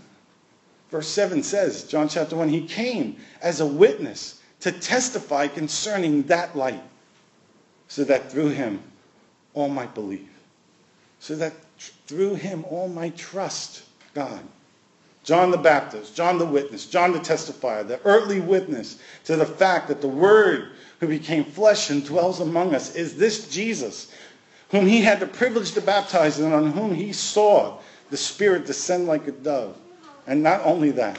Verse 0.90 1.08
7 1.08 1.42
says, 1.42 1.84
John 1.84 2.08
chapter 2.08 2.36
1, 2.36 2.48
he 2.48 2.66
came 2.66 3.16
as 3.42 3.60
a 3.60 3.66
witness 3.66 4.40
to 4.60 4.72
testify 4.72 5.48
concerning 5.48 6.22
that 6.24 6.56
light, 6.56 6.82
so 7.88 8.04
that 8.04 8.30
through 8.30 8.50
him 8.50 8.82
all 9.54 9.68
might 9.68 9.94
believe. 9.94 10.28
So 11.18 11.34
that 11.36 11.54
through 11.78 12.36
him 12.36 12.64
all 12.68 12.88
might 12.88 13.16
trust 13.16 13.82
God. 14.14 14.40
John 15.26 15.50
the 15.50 15.58
Baptist, 15.58 16.14
John 16.14 16.38
the 16.38 16.46
witness, 16.46 16.86
John 16.86 17.12
the 17.12 17.18
testifier, 17.18 17.86
the 17.86 18.00
earthly 18.04 18.38
witness 18.38 18.98
to 19.24 19.34
the 19.34 19.44
fact 19.44 19.88
that 19.88 20.00
the 20.00 20.06
Word 20.06 20.70
who 21.00 21.08
became 21.08 21.42
flesh 21.42 21.90
and 21.90 22.06
dwells 22.06 22.38
among 22.38 22.76
us 22.76 22.94
is 22.94 23.16
this 23.16 23.48
Jesus, 23.48 24.12
whom 24.70 24.86
he 24.86 25.02
had 25.02 25.18
the 25.18 25.26
privilege 25.26 25.72
to 25.72 25.80
baptize 25.80 26.38
and 26.38 26.54
on 26.54 26.70
whom 26.70 26.94
he 26.94 27.12
saw 27.12 27.76
the 28.08 28.16
Spirit 28.16 28.66
descend 28.66 29.08
like 29.08 29.26
a 29.26 29.32
dove. 29.32 29.76
And 30.28 30.44
not 30.44 30.60
only 30.64 30.92
that, 30.92 31.18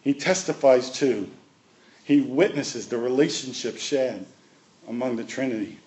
he 0.00 0.14
testifies 0.14 0.90
to, 0.92 1.28
he 2.04 2.22
witnesses 2.22 2.88
the 2.88 2.96
relationship 2.96 3.76
shared 3.76 4.24
among 4.88 5.16
the 5.16 5.24
Trinity. 5.24 5.78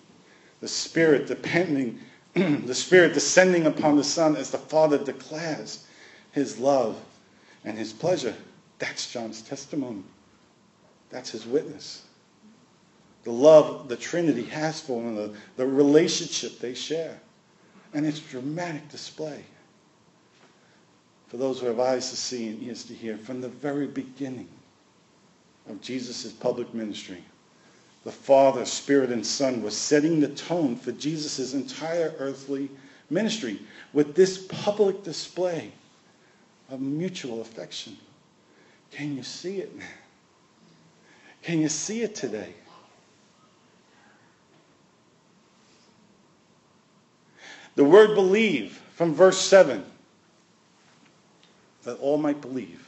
The 0.60 0.68
Spirit 0.68 1.26
depending, 1.26 1.98
the 2.34 2.74
Spirit 2.76 3.12
descending 3.12 3.66
upon 3.66 3.96
the 3.96 4.04
Son 4.04 4.36
as 4.36 4.50
the 4.50 4.58
Father 4.58 4.98
declares 4.98 5.84
his 6.32 6.58
love 6.58 7.00
and 7.64 7.76
his 7.76 7.92
pleasure. 7.92 8.34
That's 8.78 9.10
John's 9.12 9.42
testimony. 9.42 10.02
That's 11.10 11.30
his 11.30 11.46
witness. 11.46 12.04
The 13.24 13.32
love 13.32 13.88
the 13.88 13.96
Trinity 13.96 14.44
has 14.44 14.80
for 14.80 15.00
one 15.00 15.12
another, 15.12 15.34
the 15.56 15.66
relationship 15.66 16.58
they 16.58 16.74
share. 16.74 17.20
And 17.92 18.06
its 18.06 18.20
dramatic 18.20 18.88
display. 18.88 19.44
For 21.28 21.36
those 21.36 21.60
who 21.60 21.66
have 21.66 21.80
eyes 21.80 22.10
to 22.10 22.16
see 22.16 22.48
and 22.48 22.62
ears 22.62 22.84
to 22.84 22.94
hear, 22.94 23.16
from 23.16 23.40
the 23.40 23.48
very 23.48 23.86
beginning, 23.88 24.48
of 25.68 25.80
Jesus' 25.80 26.32
public 26.32 26.72
ministry. 26.74 27.22
The 28.04 28.12
Father, 28.12 28.64
Spirit, 28.64 29.10
and 29.10 29.26
Son 29.26 29.62
was 29.62 29.76
setting 29.76 30.20
the 30.20 30.28
tone 30.28 30.76
for 30.76 30.92
Jesus' 30.92 31.54
entire 31.54 32.14
earthly 32.18 32.70
ministry 33.10 33.60
with 33.92 34.14
this 34.14 34.46
public 34.48 35.02
display 35.02 35.72
of 36.70 36.80
mutual 36.80 37.40
affection. 37.40 37.96
Can 38.90 39.16
you 39.16 39.22
see 39.22 39.58
it? 39.58 39.72
Can 41.42 41.60
you 41.60 41.68
see 41.68 42.02
it 42.02 42.14
today? 42.14 42.54
The 47.76 47.84
word 47.84 48.14
believe 48.14 48.80
from 48.94 49.14
verse 49.14 49.38
7 49.38 49.84
that 51.84 51.94
all 51.94 52.18
might 52.18 52.40
believe. 52.40 52.86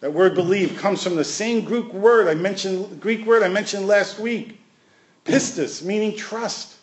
That 0.00 0.12
word 0.12 0.34
believe 0.34 0.76
comes 0.78 1.02
from 1.02 1.16
the 1.16 1.24
same 1.24 1.64
Greek 1.64 1.92
word 1.92 2.28
I 2.28 2.34
mentioned, 2.34 3.00
Greek 3.00 3.26
word 3.26 3.42
I 3.42 3.48
mentioned 3.48 3.86
last 3.86 4.18
week. 4.18 4.60
Pistis, 5.24 5.82
meaning 5.82 6.16
trust. 6.16 6.76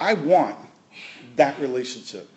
I 0.00 0.14
want 0.14 0.56
that 1.36 1.58
relationship. 1.60 2.28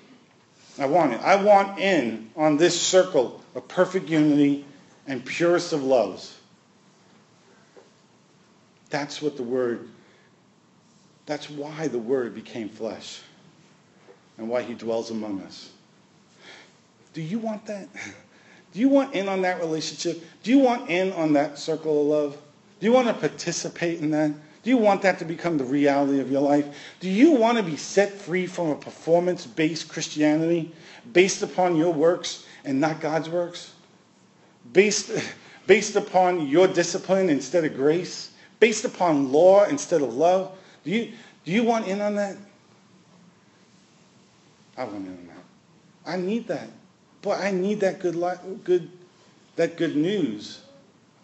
I 0.79 0.85
want 0.85 1.13
it. 1.13 1.21
I 1.21 1.35
want 1.35 1.79
in 1.79 2.29
on 2.35 2.57
this 2.57 2.79
circle 2.79 3.41
of 3.55 3.67
perfect 3.67 4.09
unity 4.09 4.65
and 5.07 5.23
purest 5.25 5.73
of 5.73 5.83
loves. 5.83 6.37
That's 8.89 9.21
what 9.21 9.37
the 9.37 9.43
word, 9.43 9.89
that's 11.25 11.49
why 11.49 11.87
the 11.87 11.99
word 11.99 12.35
became 12.35 12.69
flesh 12.69 13.21
and 14.37 14.47
why 14.49 14.61
he 14.61 14.73
dwells 14.73 15.11
among 15.11 15.41
us. 15.41 15.71
Do 17.13 17.21
you 17.21 17.39
want 17.39 17.65
that? 17.65 17.89
Do 18.73 18.81
you 18.81 18.89
want 18.89 19.15
in 19.15 19.27
on 19.27 19.41
that 19.41 19.59
relationship? 19.59 20.23
Do 20.43 20.51
you 20.51 20.59
want 20.59 20.89
in 20.89 21.11
on 21.13 21.33
that 21.33 21.57
circle 21.57 22.01
of 22.01 22.07
love? 22.07 22.37
Do 22.79 22.85
you 22.85 22.93
want 22.93 23.07
to 23.07 23.13
participate 23.13 24.01
in 24.01 24.11
that? 24.11 24.31
Do 24.67 24.71
you 24.71 24.77
want 24.77 25.01
that 25.03 25.17
to 25.19 25.25
become 25.25 25.57
the 25.57 25.63
reality 25.63 26.19
of 26.19 26.29
your 26.29 26.41
life? 26.41 26.67
Do 26.99 27.09
you 27.09 27.31
want 27.31 27.57
to 27.57 27.63
be 27.63 27.77
set 27.77 28.11
free 28.11 28.45
from 28.45 28.71
a 28.71 28.75
performance-based 28.75 29.87
Christianity 29.87 30.73
based 31.13 31.41
upon 31.41 31.77
your 31.77 31.93
works 31.93 32.45
and 32.65 32.81
not 32.81 32.99
God's 32.99 33.29
works? 33.29 33.71
Based, 34.73 35.09
based 35.67 35.95
upon 35.95 36.47
your 36.47 36.67
discipline 36.67 37.29
instead 37.29 37.63
of 37.63 37.75
grace? 37.75 38.31
based 38.59 38.85
upon 38.85 39.31
law 39.31 39.65
instead 39.65 40.01
of 40.01 40.13
love. 40.13 40.51
Do 40.83 40.91
you, 40.91 41.11
do 41.45 41.51
you 41.51 41.63
want 41.63 41.87
in 41.87 42.01
on 42.01 42.15
that? 42.15 42.37
I 44.77 44.83
want 44.83 45.05
in 45.05 45.11
on 45.11 45.27
that. 45.27 46.11
I 46.11 46.17
need 46.17 46.47
that. 46.47 46.69
Boy, 47.21 47.33
I 47.33 47.51
need 47.51 47.79
that 47.81 47.99
good, 47.99 48.15
good, 48.63 48.89
that 49.55 49.77
good 49.77 49.95
news. 49.95 50.61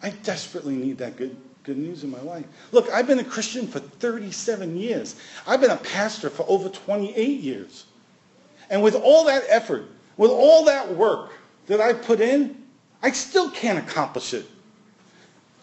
I 0.02 0.10
desperately 0.10 0.76
need 0.76 0.98
that 0.98 1.16
good, 1.16 1.36
good 1.64 1.78
news 1.78 2.04
in 2.04 2.10
my 2.10 2.20
life. 2.20 2.44
Look, 2.72 2.90
I've 2.90 3.06
been 3.06 3.18
a 3.18 3.24
Christian 3.24 3.66
for 3.66 3.80
37 3.80 4.76
years. 4.76 5.16
I've 5.46 5.62
been 5.62 5.70
a 5.70 5.76
pastor 5.78 6.28
for 6.28 6.44
over 6.46 6.68
28 6.68 7.40
years. 7.40 7.86
And 8.68 8.82
with 8.82 8.94
all 8.94 9.24
that 9.24 9.44
effort, 9.48 9.86
with 10.18 10.30
all 10.30 10.66
that 10.66 10.94
work 10.94 11.32
that 11.66 11.80
I 11.80 11.94
put 11.94 12.20
in, 12.20 12.62
I 13.02 13.10
still 13.12 13.50
can't 13.50 13.78
accomplish 13.78 14.34
it. 14.34 14.46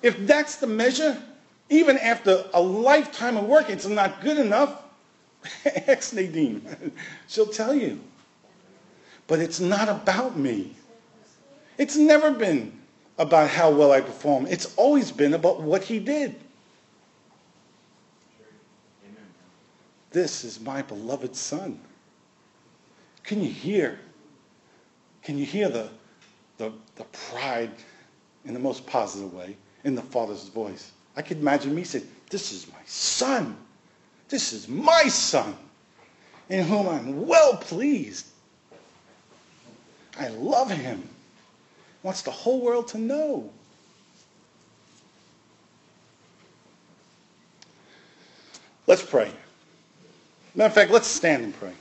If 0.02 0.26
that's 0.26 0.56
the 0.56 0.68
measure, 0.68 1.22
even 1.70 1.97
after 1.99 2.45
a 2.54 2.62
lifetime 2.62 3.38
of 3.38 3.45
work, 3.45 3.70
it's 3.70 3.86
not 3.86 4.22
good 4.22 4.38
enough. 4.38 4.82
Ask 5.88 6.14
Nadine. 6.14 6.91
She'll 7.28 7.45
tell 7.45 7.76
you. 7.76 7.99
But 9.28 9.39
it's 9.39 9.60
not 9.60 9.88
about 9.88 10.36
me. 10.36 10.76
It's 11.78 11.95
never 11.95 12.32
been 12.32 12.80
about 13.22 13.51
how 13.51 13.69
well 13.69 13.91
I 13.91 14.01
perform. 14.01 14.47
It's 14.47 14.74
always 14.78 15.11
been 15.11 15.36
about 15.36 15.61
what 15.61 15.84
he 15.84 15.99
did. 15.99 16.36
This 20.09 20.43
is 20.43 20.59
my 20.59 20.82
beloved 20.82 21.36
son. 21.36 21.80
Can 23.24 23.41
you 23.43 23.49
hear? 23.49 23.99
Can 25.22 25.38
you 25.38 25.45
hear 25.45 25.69
the, 25.69 25.89
the, 26.57 26.74
the 26.95 27.03
pride 27.30 27.72
in 28.43 28.55
the 28.55 28.59
most 28.59 28.88
positive 28.88 29.32
way 29.32 29.55
in 29.84 29.93
the 29.93 30.01
father's 30.01 30.47
voice? 30.47 30.91
I 31.15 31.22
could 31.22 31.38
imagine 31.38 31.76
me 31.76 31.84
saying, 31.84 32.07
This 32.32 32.51
is 32.51 32.67
my 32.67 32.84
son. 32.88 33.55
This 34.30 34.51
is 34.51 34.67
my 34.67 35.03
son 35.03 35.55
in 36.49 36.65
whom 36.65 36.89
I'm 36.89 37.28
well 37.28 37.55
pleased. 37.55 38.26
I 40.17 40.30
love 40.30 40.72
him. 40.72 41.07
Wants 42.04 42.24
the 42.24 42.32
whole 42.32 42.62
world 42.62 42.88
to 42.89 42.97
know. 42.97 43.52
Let's 48.88 49.06
pray. 49.06 49.32
Matter 50.56 50.68
of 50.68 50.74
fact, 50.74 50.91
let's 50.91 51.08
stand 51.08 51.43
and 51.43 51.58
pray. 51.58 51.74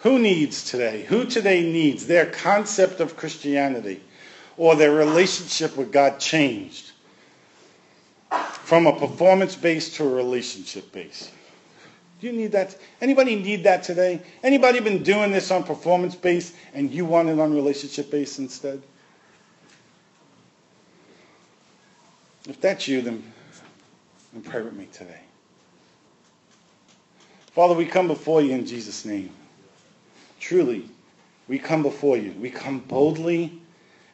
Who 0.00 0.18
needs 0.18 0.64
today? 0.64 1.04
Who 1.04 1.24
today 1.26 1.62
needs 1.62 2.06
their 2.06 2.26
concept 2.26 3.00
of 3.00 3.16
Christianity 3.16 4.02
or 4.56 4.76
their 4.76 4.92
relationship 4.92 5.76
with 5.76 5.92
God 5.92 6.18
changed 6.18 6.92
from 8.74 8.88
a 8.88 8.98
performance 8.98 9.54
based 9.54 9.94
to 9.94 10.02
a 10.02 10.08
relationship 10.08 10.90
based? 10.90 11.30
Do 12.20 12.26
you 12.26 12.32
need 12.32 12.50
that? 12.50 12.76
Anybody 13.00 13.36
need 13.36 13.62
that 13.62 13.84
today? 13.84 14.20
Anybody 14.42 14.80
been 14.80 15.04
doing 15.04 15.30
this 15.30 15.52
on 15.52 15.62
performance 15.62 16.16
based 16.16 16.56
and 16.74 16.90
you 16.90 17.04
want 17.04 17.28
it 17.28 17.38
on 17.38 17.54
relationship 17.54 18.10
based 18.10 18.40
instead? 18.40 18.82
If 22.48 22.60
that's 22.60 22.88
you, 22.88 23.00
then, 23.00 23.22
then 24.32 24.42
pray 24.42 24.62
with 24.62 24.74
me 24.74 24.88
today. 24.92 25.20
Father, 27.52 27.74
we 27.74 27.86
come 27.86 28.08
before 28.08 28.42
you 28.42 28.50
in 28.54 28.66
Jesus' 28.66 29.04
name. 29.04 29.30
Truly, 30.40 30.88
we 31.46 31.60
come 31.60 31.84
before 31.84 32.16
you. 32.16 32.32
We 32.40 32.50
come 32.50 32.80
boldly 32.80 33.52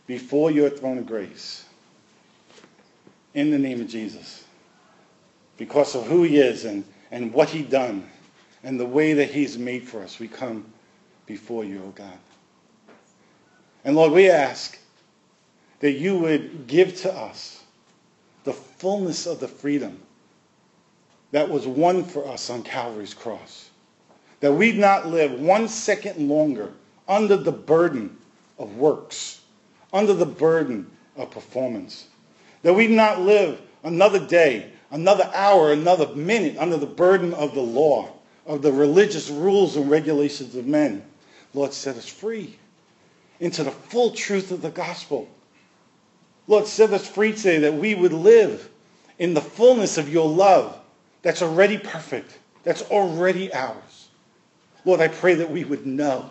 before 0.06 0.50
your 0.50 0.68
throne 0.68 0.98
of 0.98 1.06
grace. 1.06 1.64
In 3.32 3.50
the 3.50 3.58
name 3.58 3.80
of 3.80 3.88
Jesus. 3.88 4.44
Because 5.61 5.94
of 5.94 6.06
who 6.06 6.22
he 6.22 6.38
is 6.38 6.64
and, 6.64 6.84
and 7.11 7.34
what 7.34 7.50
he 7.50 7.61
done 7.61 8.08
and 8.64 8.80
the 8.80 8.86
way 8.86 9.12
that 9.12 9.30
he's 9.30 9.58
made 9.58 9.86
for 9.86 10.02
us, 10.02 10.18
we 10.18 10.26
come 10.26 10.64
before 11.26 11.66
you, 11.66 11.80
O 11.80 11.88
oh 11.88 11.90
God. 11.90 12.18
And 13.84 13.94
Lord, 13.94 14.12
we 14.12 14.30
ask 14.30 14.78
that 15.80 15.92
you 15.92 16.16
would 16.16 16.66
give 16.66 16.96
to 17.02 17.12
us 17.12 17.62
the 18.44 18.54
fullness 18.54 19.26
of 19.26 19.38
the 19.38 19.48
freedom 19.48 20.00
that 21.30 21.50
was 21.50 21.66
won 21.66 22.04
for 22.04 22.26
us 22.26 22.48
on 22.48 22.62
Calvary's 22.62 23.12
cross 23.12 23.68
that 24.40 24.54
we'd 24.54 24.78
not 24.78 25.08
live 25.08 25.38
one 25.38 25.68
second 25.68 26.26
longer 26.26 26.72
under 27.06 27.36
the 27.36 27.52
burden 27.52 28.16
of 28.58 28.78
works, 28.78 29.42
under 29.92 30.14
the 30.14 30.24
burden 30.24 30.90
of 31.16 31.30
performance. 31.30 32.06
That 32.62 32.72
we'd 32.72 32.90
not 32.90 33.20
live 33.20 33.61
another 33.84 34.26
day, 34.26 34.72
another 34.91 35.30
hour, 35.34 35.72
another 35.72 36.14
minute 36.14 36.57
under 36.59 36.76
the 36.76 36.86
burden 36.86 37.34
of 37.34 37.55
the 37.55 37.61
law, 37.61 38.11
of 38.47 38.62
the 38.62 38.72
religious 38.72 39.30
rules 39.30 39.76
and 39.76 39.91
regulations 39.91 40.55
of 40.55 40.66
men. 40.66 41.05
Lord, 41.55 41.72
set 41.72 41.97
us 41.97 42.09
free 42.09 42.57
into 43.38 43.64
the 43.64 43.70
full 43.70 44.11
truth 44.12 44.51
of 44.51 44.62
the 44.62 44.70
gospel. 44.70 45.28
Lord, 46.47 46.66
set 46.66 46.93
us 46.93 47.07
free 47.07 47.32
today 47.32 47.59
that 47.61 47.74
we 47.74 47.95
would 47.95 48.12
live 48.12 48.68
in 49.18 49.34
the 49.34 49.41
fullness 49.41 49.99
of 49.99 50.12
your 50.12 50.28
love 50.28 50.78
that's 51.22 51.43
already 51.43 51.78
perfect, 51.78 52.38
that's 52.64 52.82
already 52.82 53.53
ours. 53.53 54.09
Lord, 54.84 55.01
I 55.01 55.09
pray 55.09 55.34
that 55.34 55.51
we 55.51 55.64
would 55.64 55.86
know 55.86 56.30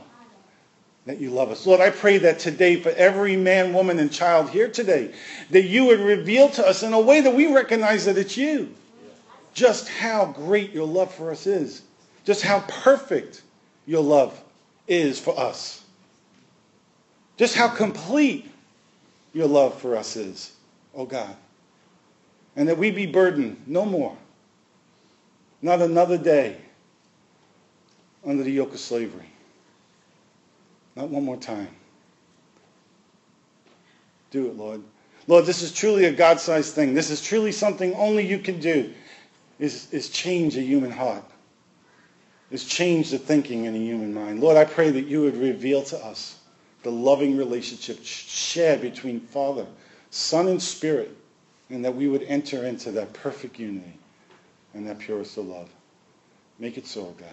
that 1.09 1.19
you 1.19 1.31
love 1.31 1.49
us. 1.49 1.65
Lord, 1.65 1.81
I 1.81 1.89
pray 1.89 2.19
that 2.19 2.37
today 2.37 2.75
for 2.75 2.89
every 2.89 3.35
man, 3.35 3.73
woman, 3.73 3.97
and 3.97 4.11
child 4.11 4.47
here 4.47 4.69
today, 4.69 5.11
that 5.49 5.63
you 5.63 5.85
would 5.85 6.01
reveal 6.01 6.49
to 6.49 6.63
us 6.63 6.83
in 6.83 6.93
a 6.93 7.01
way 7.01 7.19
that 7.19 7.33
we 7.33 7.51
recognize 7.51 8.05
that 8.05 8.15
it's 8.15 8.37
you. 8.37 8.75
Just 9.55 9.89
how 9.89 10.27
great 10.27 10.71
your 10.71 10.85
love 10.85 11.11
for 11.11 11.31
us 11.31 11.47
is. 11.47 11.81
Just 12.25 12.43
how 12.43 12.59
perfect 12.67 13.41
your 13.87 14.03
love 14.03 14.39
is 14.87 15.19
for 15.19 15.35
us. 15.39 15.83
Just 17.37 17.55
how 17.55 17.69
complete 17.69 18.47
your 19.33 19.47
love 19.47 19.81
for 19.81 19.95
us 19.95 20.15
is, 20.15 20.51
oh 20.93 21.07
God. 21.07 21.35
And 22.55 22.69
that 22.69 22.77
we 22.77 22.91
be 22.91 23.07
burdened 23.07 23.63
no 23.65 23.83
more. 23.83 24.15
Not 25.63 25.81
another 25.81 26.19
day 26.19 26.57
under 28.23 28.43
the 28.43 28.51
yoke 28.51 28.75
of 28.75 28.79
slavery. 28.79 29.25
Not 30.99 31.11
one 31.11 31.23
more 31.23 31.37
time. 31.37 31.69
Do 34.31 34.47
it, 34.47 34.57
Lord. 34.57 34.83
Lord, 35.27 35.45
this 35.45 35.61
is 35.61 35.71
truly 35.71 36.03
a 36.05 36.11
God-sized 36.11 36.75
thing. 36.75 36.93
This 36.93 37.09
is 37.09 37.21
truly 37.21 37.53
something 37.53 37.93
only 37.93 38.27
you 38.27 38.37
can 38.37 38.59
do, 38.59 38.93
is, 39.59 39.87
is 39.93 40.09
change 40.09 40.57
a 40.57 40.61
human 40.61 40.91
heart, 40.91 41.23
is 42.51 42.65
change 42.65 43.11
the 43.11 43.17
thinking 43.17 43.63
in 43.63 43.75
a 43.75 43.77
human 43.77 44.13
mind. 44.13 44.41
Lord, 44.41 44.57
I 44.57 44.65
pray 44.65 44.91
that 44.91 45.05
you 45.05 45.21
would 45.21 45.37
reveal 45.37 45.83
to 45.83 46.05
us 46.05 46.37
the 46.83 46.91
loving 46.91 47.37
relationship 47.37 48.03
shared 48.03 48.81
between 48.81 49.21
Father, 49.21 49.67
Son, 50.09 50.49
and 50.49 50.61
Spirit, 50.61 51.15
and 51.69 51.85
that 51.85 51.95
we 51.95 52.09
would 52.09 52.23
enter 52.23 52.65
into 52.65 52.91
that 52.91 53.13
perfect 53.13 53.57
unity 53.57 53.97
and 54.73 54.85
that 54.85 54.99
purest 54.99 55.37
of 55.37 55.45
love. 55.45 55.69
Make 56.59 56.77
it 56.77 56.87
so, 56.87 57.05
God. 57.17 57.29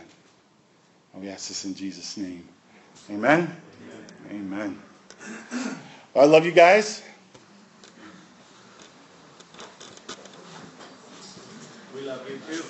And 1.14 1.22
we 1.24 1.30
ask 1.30 1.48
this 1.48 1.64
in 1.64 1.74
Jesus' 1.74 2.16
name. 2.16 2.46
Amen? 3.08 3.56
Amen. 4.30 4.42
Amen. 4.42 4.82
Well, 6.12 6.24
I 6.24 6.26
love 6.26 6.44
you 6.44 6.52
guys. 6.52 7.02
We 11.94 12.00
love 12.02 12.28
you 12.28 12.40
too. 12.48 12.64